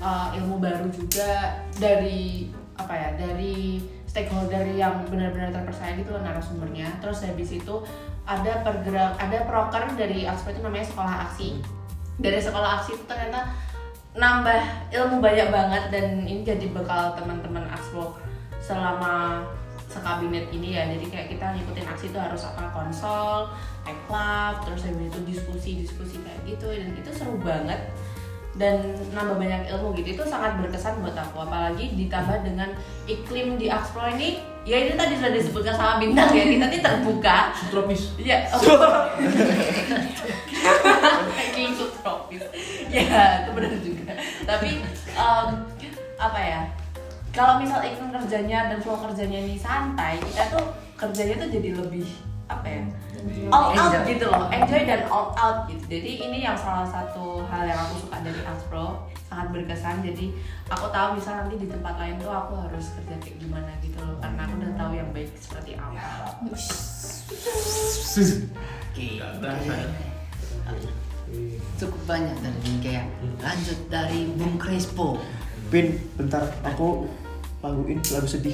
[0.00, 3.80] uh, ilmu baru juga dari apa ya dari
[4.14, 6.86] stakeholder yang benar-benar terpercaya gitu loh narasumbernya.
[7.02, 7.82] Terus habis itu
[8.22, 11.58] ada pergerak ada proker dari Axpo itu namanya sekolah aksi.
[12.22, 13.50] Dari sekolah aksi itu ternyata
[14.14, 14.62] nambah
[14.94, 18.14] ilmu banyak banget dan ini jadi bekal teman-teman Axpo
[18.62, 19.42] selama
[19.90, 20.86] sekabinet ini ya.
[20.94, 23.50] Jadi kayak kita ngikutin aksi itu harus apa konsol,
[23.82, 26.70] eklab, terus habis itu diskusi-diskusi kayak gitu.
[26.70, 27.82] Dan itu seru banget
[28.54, 32.70] dan nambah banyak ilmu gitu itu sangat berkesan buat aku apalagi ditambah dengan
[33.10, 37.50] iklim di Axpo ini ya ini tadi sudah disebutkan sama bintang ya kita ini terbuka
[37.58, 38.46] subtropis Iya.
[38.54, 38.60] Oh.
[41.54, 42.42] Kayak subtropis.
[42.88, 44.12] Ya, itu benar juga.
[44.46, 44.80] Tapi
[45.12, 45.48] em,
[46.16, 46.62] apa ya?
[47.34, 52.06] kalau misal iklim kerjanya dan flow kerjanya ini santai kita tuh kerjanya tuh jadi lebih
[52.44, 52.82] apa ya
[53.48, 54.04] all out Enjoy.
[54.12, 58.04] gitu loh enjoy dan all out gitu jadi ini yang salah satu hal yang aku
[58.04, 60.26] suka dari Aspro sangat berkesan jadi
[60.68, 64.20] aku tahu misal nanti di tempat lain tuh aku harus kerja kayak gimana gitu loh
[64.20, 65.96] karena aku udah tahu yang baik seperti apa
[68.94, 69.18] Oke.
[69.18, 69.26] Ya.
[71.80, 73.02] Cukup banyak dari Bingkea.
[73.42, 75.18] Lanjut dari Bung Crespo.
[75.72, 77.08] Pin, bentar aku
[77.64, 78.52] laguin lagu sedih.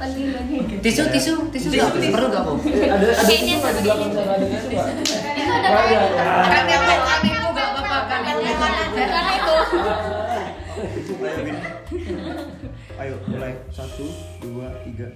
[0.00, 2.52] lagi lagi Tisu, tisu, tisu nggak perlu nggak bu?
[2.64, 4.86] ada ada ini tisu nggak di ada belakang sana ada tisu nggak?
[5.36, 5.68] itu ada
[6.48, 8.20] Kan yang mau ibu nggak apa-apa kan?
[8.24, 9.56] yang mana aja karena itu
[12.92, 14.06] Ayo, mulai satu,
[14.38, 15.10] dua, tiga.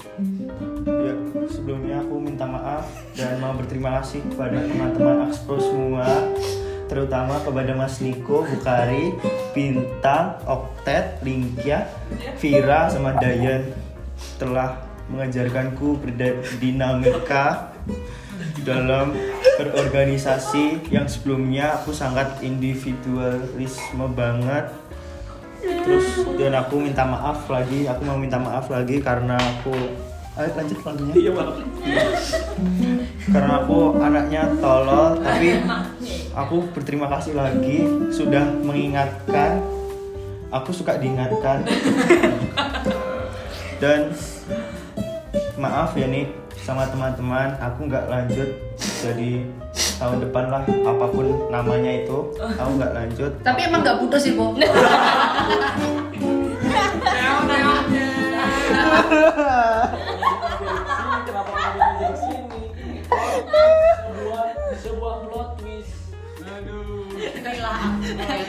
[0.84, 1.14] Ya,
[1.46, 6.04] sebelumnya aku minta maaf dan mau berterima kasih kepada teman-teman Axpro semua,
[6.86, 9.14] terutama kepada Mas Niko, Bukari,
[9.50, 11.86] Bintang, Oktet, Lingkia,
[12.38, 13.66] Vira, sama Dayan
[14.38, 14.80] telah
[15.10, 17.74] mengajarkanku berdinamika
[18.66, 19.14] dalam
[19.58, 24.70] berorganisasi yang sebelumnya aku sangat individualisme banget.
[25.62, 29.74] Terus dan aku minta maaf lagi aku mau minta maaf lagi karena aku
[30.36, 31.50] ayo lanjut lagunya iya bang
[33.26, 35.58] karena aku anaknya tolol tapi
[36.40, 37.82] aku berterima kasih lagi
[38.14, 39.58] sudah mengingatkan.
[40.54, 41.66] Aku suka diingatkan.
[43.82, 44.14] Dan
[45.58, 46.30] maaf ya nih
[46.62, 48.48] sama teman-teman aku nggak lanjut
[49.04, 49.44] jadi
[49.96, 53.32] tahun depan lah apa pun namanya itu aku nggak lanjut.
[53.42, 54.54] Tapi emang nggak putus sih bu?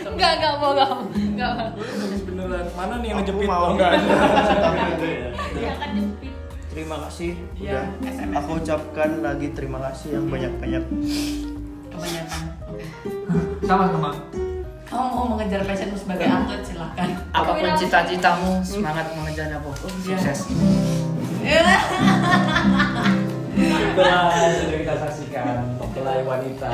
[0.08, 1.68] enggak enggak mau enggak mau enggak mau
[2.24, 3.62] beneran mana nih yang ngejepit mau.
[3.62, 4.02] oh enggak ada
[5.54, 6.32] dia akan jepit
[6.68, 8.36] Terima kasih Iya, udah SMS.
[8.38, 10.84] aku ucapkan lagi terima kasih yang banyak-banyak.
[11.90, 12.86] kebanyakan oke
[13.66, 14.10] Sama-sama.
[14.86, 19.74] kamu mau mengejar passionmu sebagai atlet silahkan Apa pun cita-citamu, semangat mengejarnya bu.
[20.00, 20.46] Sukses.
[23.58, 26.70] Itulah sudah kita saksikan mempelai wanita.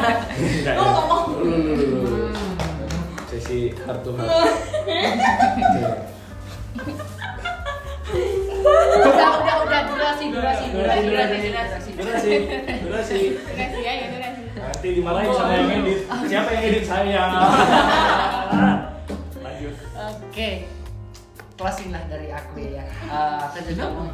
[0.76, 1.24] Ngomong.
[1.40, 2.28] Lu, lu.
[3.32, 3.72] Sesi.
[3.72, 4.12] Oke.
[8.60, 11.90] Udah, udah, udah, durasi, durasi, durasi, durasi, durasi.
[12.00, 12.32] Durasi,
[12.84, 13.18] durasi.
[13.56, 15.98] durasi ya ya durasi Nanti dimarahin sama yang edit.
[16.28, 17.22] Siapa yang edit saya?
[19.44, 19.74] Lanjut.
[19.96, 20.50] Oke.
[21.56, 22.84] Closing lah dari aku ya.
[22.84, 24.08] Eh, Aku juga mau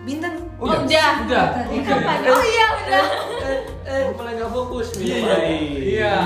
[0.00, 0.06] nyampein.
[0.08, 0.34] Bintang.
[0.56, 1.46] udah Udah.
[1.84, 3.04] kapan oh iya udah
[4.16, 4.88] Mulai nggak fokus.
[4.96, 5.36] Iya.
[5.82, 6.16] Iya.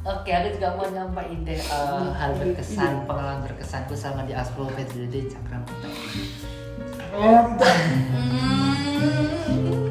[0.00, 5.28] Oke, aku juga mau nyampain deh eh, hal berkesan, pengalaman berkesanku sama di Aspro PDD
[5.28, 5.62] Cakram.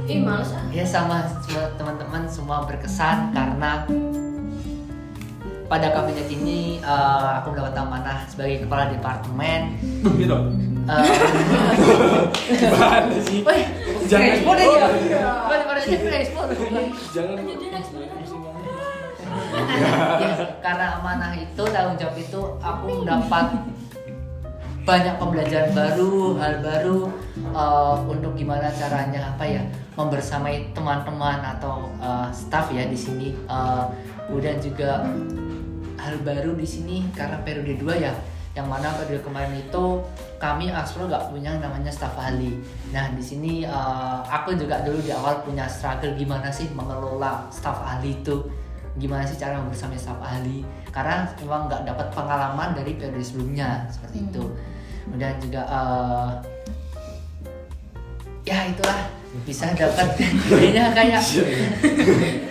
[0.09, 3.85] ih males ah Ya sama semua teman-teman semua berkesan karena
[5.69, 9.77] pada kabinet ini eh, aku mendapat amanah sebagai kepala departemen.
[10.17, 10.37] Gitu.
[12.49, 13.13] Gimana
[14.09, 14.41] Jangan.
[14.41, 14.87] Oh, iya.
[15.45, 15.81] Pada.
[17.13, 17.37] Jangan.
[20.19, 20.33] Ya,
[20.65, 23.45] karena amanah itu tanggung jawab itu aku mendapat
[24.81, 26.99] banyak pembelajaran baru, hal baru
[27.53, 29.61] eh, untuk gimana caranya apa ya
[29.93, 33.37] membersamai teman-teman atau eh, staff ya di sini.
[33.37, 33.83] Eh,
[34.25, 35.05] kemudian juga
[36.01, 38.13] hal baru di sini karena periode 2 ya
[38.59, 40.03] yang mana periode kemarin itu
[40.35, 42.59] kami Axpro nggak punya yang namanya staff ahli.
[42.91, 47.79] Nah di sini eh, aku juga dulu di awal punya struggle gimana sih mengelola staff
[47.79, 48.43] ahli itu,
[48.99, 50.67] gimana sih cara bersama staff ahli.
[50.91, 54.43] Karena memang nggak dapat pengalaman dari periode sebelumnya seperti itu.
[55.07, 56.29] Kemudian juga eh,
[58.43, 58.99] ya itulah
[59.47, 60.07] bisa dapat
[60.51, 62.48] jadinya kayak di-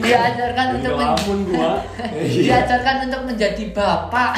[0.00, 1.70] diajarkan untuk men- gua.
[2.46, 4.32] diajarkan untuk menjadi bapak.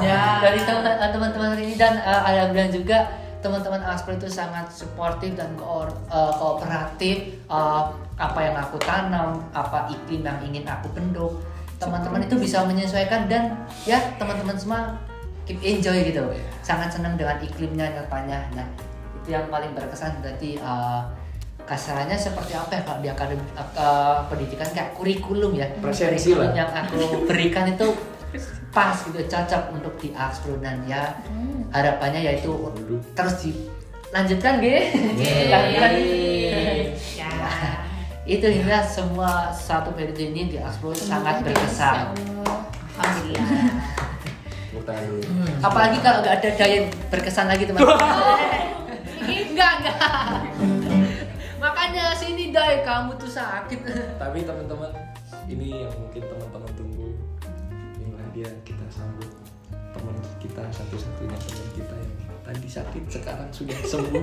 [0.00, 0.38] Ya.
[0.44, 2.98] dari teman- teman-teman ini dan uh, alhamdulillah juga
[3.44, 7.36] teman-teman Aspro itu sangat suportif dan koor- uh, kooperatif.
[7.50, 11.42] Uh, apa yang aku tanam apa iklim yang ingin aku bentuk.
[11.82, 14.94] Teman-teman itu bisa menyesuaikan dan ya teman-teman semua
[15.44, 16.24] keep enjoy gitu
[16.64, 18.48] sangat senang dengan iklimnya nyatanya.
[18.54, 18.66] Nah
[19.20, 20.14] itu yang paling berkesan.
[20.22, 21.04] Berarti uh,
[21.64, 25.66] kasarannya seperti apa ya kalau di akademi uh, pendidikan kayak kurikulum ya?
[25.80, 26.56] Presensi Kurikulum lah.
[26.56, 27.88] yang aku berikan itu
[28.74, 31.14] pas gitu cocok untuk di Axpro dan ya
[31.70, 32.50] harapannya yaitu
[33.14, 34.76] terus dilanjutkan gitu
[35.48, 35.88] ya.
[38.24, 42.12] Itu hingga semua satu periode ini di Axpro sangat berkesan.
[42.94, 43.92] Alhamdulillah.
[44.84, 45.24] Tangan dulu.
[45.64, 48.04] Apalagi kalau nggak ada Dayan berkesan lagi teman-teman.
[49.24, 49.96] enggak enggak.
[51.74, 53.82] Makanya sini Day, kamu tuh sakit.
[54.22, 54.94] Tapi teman-teman,
[55.50, 57.18] ini yang mungkin teman-teman tunggu.
[57.98, 59.26] Inilah dia kita sambut
[59.90, 62.14] teman kita satu-satunya teman kita yang
[62.46, 64.22] tadi sakit sekarang sudah sembuh.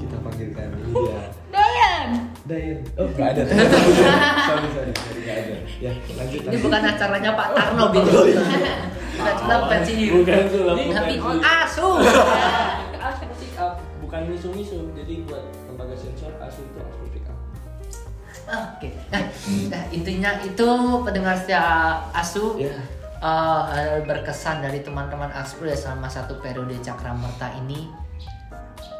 [0.00, 1.20] kita panggilkan ini dia.
[1.52, 2.08] Dayan.
[2.48, 2.78] Dayan.
[2.96, 3.42] Oh, nggak ada.
[4.48, 5.56] sorry, sorry, sorry, nggak ada.
[5.76, 6.40] Ya, lanjut.
[6.40, 8.04] Ini bukan acaranya Pak Tarno Bin.
[9.12, 10.24] Kita cuma pensiun.
[10.24, 11.36] Bukan Tapi bukan.
[11.44, 11.88] asu.
[12.96, 13.24] Asu
[14.14, 14.78] bukan misu-misu.
[14.94, 17.38] Jadi buat lembaga sensor asu itu asu pick up.
[18.46, 18.94] Oke.
[19.10, 19.26] Nah,
[19.66, 20.68] nah, intinya itu
[21.02, 22.54] pendengar setia asu.
[22.62, 22.70] Ya.
[23.24, 27.88] eh, hal berkesan dari teman-teman Aspro ya selama satu periode Cakramerta ini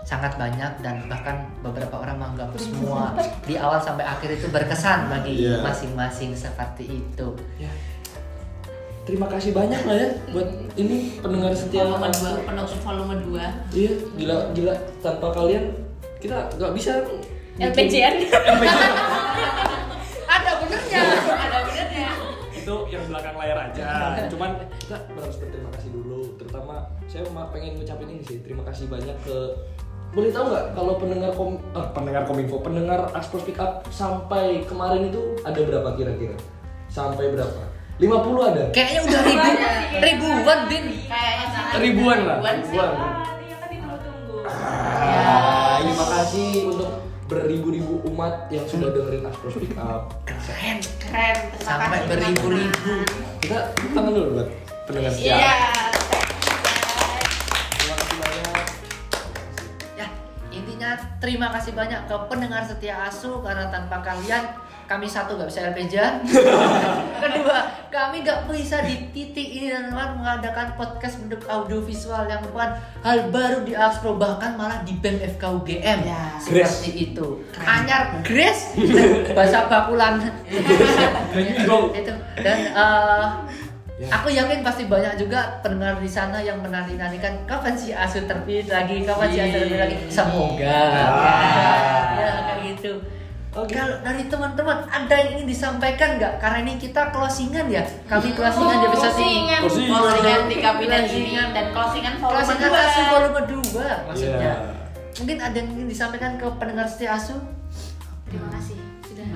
[0.03, 3.13] sangat banyak dan bahkan beberapa orang menganggap semua
[3.45, 5.61] di awal sampai akhir itu berkesan bagi Iya.
[5.61, 7.29] masing-masing seperti itu.
[7.61, 7.69] Ya.
[9.05, 10.49] Terima kasih banyak lah ya buat
[10.81, 12.09] ini pendengar setia Volume.
[12.09, 14.75] 2, penutup volume 2 Iya, gila gila
[15.05, 15.77] tanpa kalian
[16.25, 17.05] kita nggak bisa
[17.61, 18.15] LPJN
[20.35, 21.01] Ada benernya.
[21.37, 22.09] Ada benernya
[22.65, 23.85] itu yang belakang layar aja.
[24.33, 26.33] Cuman kita harus berterima kasih dulu.
[26.41, 28.41] Terutama saya pengen ngucapin ini sih.
[28.41, 29.37] Terima kasih banyak ke
[30.15, 35.11] boleh tahu nggak kalau pendengar kom ah, pendengar kominfo pendengar Aspro Speak Up sampai kemarin
[35.11, 36.39] itu ada berapa kira-kira
[36.87, 38.11] sampai berapa 50
[38.51, 38.65] ada?
[38.75, 39.51] Kayaknya udah ribu,
[40.03, 40.85] ribuan bin.
[41.07, 42.37] Kayaknya sangat ribuan lah.
[42.37, 42.91] Ribuan ribuan.
[43.39, 44.37] Iya kan ditunggu-tunggu.
[44.45, 46.91] Ah, terima kasih untuk
[47.25, 50.11] beribu-ribu umat yang sudah dengerin Aspro Speak Up.
[50.27, 50.77] Keren.
[50.99, 51.37] Keren.
[51.55, 52.93] Terima Sampai beribu-ribu.
[53.39, 53.59] kita
[53.95, 54.49] tangan dulu buat
[54.85, 55.55] pendengar setia Iya
[57.71, 58.65] terima kasih banyak.
[59.95, 60.07] Ya,
[60.51, 64.45] intinya terima kasih banyak ke pendengar setia Asu karena tanpa kalian
[64.85, 65.95] kami satu gak bisa LPJ
[67.25, 67.59] Kedua,
[67.89, 72.77] kami gak bisa di titik ini dan teman mengadakan podcast bentuk audio visual yang merupakan
[73.01, 76.37] hal baru di Aspro bahkan malah di BEM FK UGM Ya.
[76.37, 77.41] seperti itu.
[77.57, 78.77] Anyar Grace
[79.37, 80.21] bahasa bakulan
[81.33, 82.13] itu
[82.43, 83.27] dan eh,
[83.95, 84.11] Ya.
[84.11, 89.07] Aku yakin pasti banyak juga pendengar di sana yang menanti-nantikan kapan si Asu terpilih lagi,
[89.07, 89.97] kapan si Asu terpilih lagi.
[90.11, 90.79] Semoga.
[91.15, 92.19] Ah.
[92.19, 92.99] Ya, kayak gitu.
[93.55, 93.71] Kalau
[94.03, 96.43] dari teman-teman ada yang ingin disampaikan nggak?
[96.43, 97.87] Karena ini kita closingan ya.
[98.05, 99.39] Kami closingan di episode ini.
[99.57, 99.95] Closingan.
[99.95, 101.49] Closingan di kabinet ini Closingan.
[101.51, 104.39] dan closingan volume Closingan 2 Asu volume 2 maksudnya.
[104.41, 104.55] Iya.
[105.15, 107.39] Mungkin ada yang ingin disampaikan ke pendengar setia Asu?
[108.25, 108.75] terima kasih
[109.07, 109.27] sudah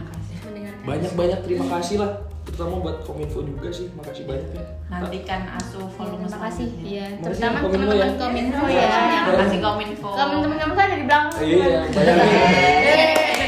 [0.42, 2.10] mendengarkan banyak-banyak terima kasih lah
[2.42, 6.66] terutama buat kominfo juga sih makasih banyak ya Nantikan Asu volume Terima kasih.
[6.80, 8.18] Iya, Makasih terutama Kominfo teman-teman ya.
[8.18, 8.88] Kominfo Iya, ya.
[8.90, 10.08] terima kasih Kominfo.
[10.10, 11.38] Teman-teman kamu kan dari belakang.
[11.38, 13.47] iya bayangin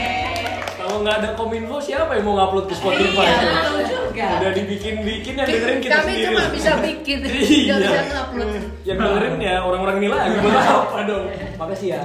[0.90, 4.26] kalau nggak ada kominfo siapa yang mau ngupload ke Spotify Iya, betul juga.
[4.36, 7.30] udah dibikin-bikin yang dengerin kita Kami sendiri cuma bisa bikin, Iya.
[7.30, 8.50] nggak bisa ngupload.
[8.82, 11.24] yang dengerin ya orang-orang ini lagi buat apa dong
[11.56, 12.02] makasih ya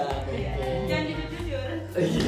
[0.86, 2.22] jangan jujur-jujur Iya.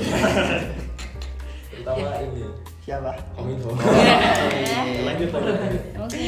[1.69, 2.41] terutama ini
[2.79, 3.11] Siapa?
[3.31, 4.79] kominfo Iya.
[5.05, 6.25] lanjut lanjut Oke.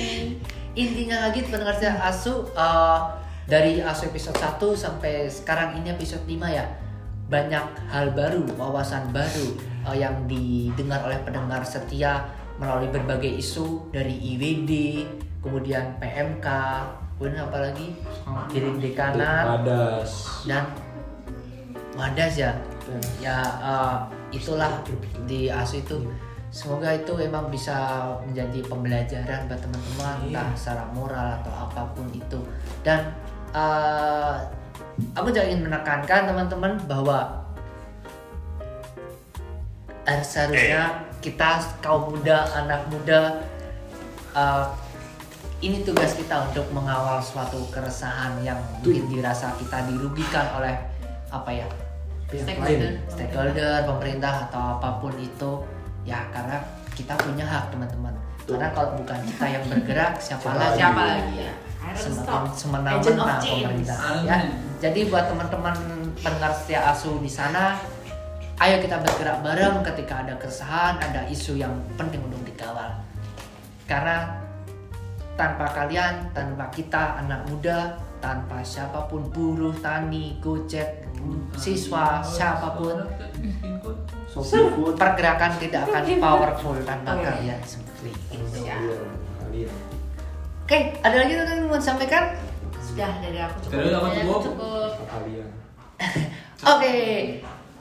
[0.75, 2.99] intinya lagi pendengar saya Asu eh,
[3.43, 4.45] dari Asu episode 1
[4.77, 6.69] sampai sekarang ini episode 5 ya
[7.29, 9.53] banyak hal baru wawasan baru
[9.93, 12.25] eh, yang didengar oleh pendengar setia
[12.57, 14.71] melalui berbagai isu dari IWD
[15.39, 16.47] kemudian PMK
[17.15, 17.87] kemudian apa lagi?
[18.51, 20.65] Kirim dekanan Padas dan
[21.95, 22.51] wadas ya.
[23.21, 23.97] Ya eh,
[24.33, 24.81] itulah
[25.29, 25.97] di ASU itu.
[26.49, 30.41] Semoga itu emang bisa menjadi pembelajaran buat teman-teman Iya.
[30.41, 32.41] entah secara moral atau apa pun itu.
[32.81, 33.13] Dan
[33.53, 34.35] eh,
[35.15, 37.47] aku juga ingin menekankan teman-teman bahwa
[40.07, 43.43] eh, seharusnya kita kaum muda anak muda
[44.35, 44.65] eh,
[45.59, 50.75] ini tugas kita untuk mengawal suatu keresahan yang mungkin dirasa kita dirugikan oleh
[51.29, 51.67] apa ya
[52.29, 52.93] Stakeholder.
[53.09, 55.65] stakeholder, pemerintah atau apa pun itu
[56.05, 56.61] ya karena
[56.93, 58.13] kita punya hak teman-teman.
[58.45, 60.77] Karena kalau bukan kita yang bergerak siapa lagi?
[60.77, 61.53] Siapa lagi ya?
[61.97, 64.37] Semakin semena-mena pemerintah ya.
[64.79, 65.75] Jadi buat teman-teman
[66.23, 67.75] pendengar setia asu di sana,
[68.63, 72.95] ayo kita bergerak bareng ketika ada keresahan, ada isu yang penting untuk dikawal.
[73.83, 74.39] Karena
[75.35, 81.03] tanpa kalian, tanpa kita anak muda, tanpa siapa pun buruh, tani, gojek,
[81.59, 83.03] siswa, siapa pun,
[84.31, 84.63] Sofi
[85.01, 88.63] pergerakan tidak akan powerful tanpa kalian seperti itu.
[88.63, 88.79] Ya.
[89.51, 89.71] Iya,
[90.63, 92.37] Oke, ada lagi yang mau sampaikan?
[92.89, 93.73] Sudah dari aku cukup.
[93.75, 94.41] Dari Ya, cukup?
[94.41, 94.89] cukup.
[95.05, 95.47] kalian
[96.73, 96.95] Oke,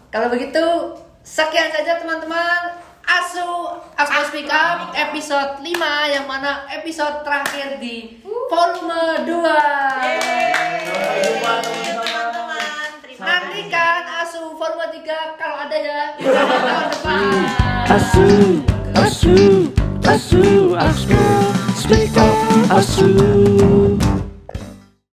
[0.08, 0.64] kalau begitu
[1.22, 2.84] sekian saja teman-teman.
[3.08, 3.40] Asu
[3.96, 5.64] Asu Speak Up episode 5
[6.12, 8.20] yang mana episode terakhir di
[8.52, 9.32] volume 2
[12.04, 17.32] teman-teman terima kasih Nantikan Asu volume 3 kalau ada ya tahun depan
[17.88, 18.28] Asu,
[18.92, 19.36] asu,
[20.04, 20.44] asu,
[20.76, 21.16] asu,
[21.72, 22.36] speak up,
[22.76, 23.08] asu.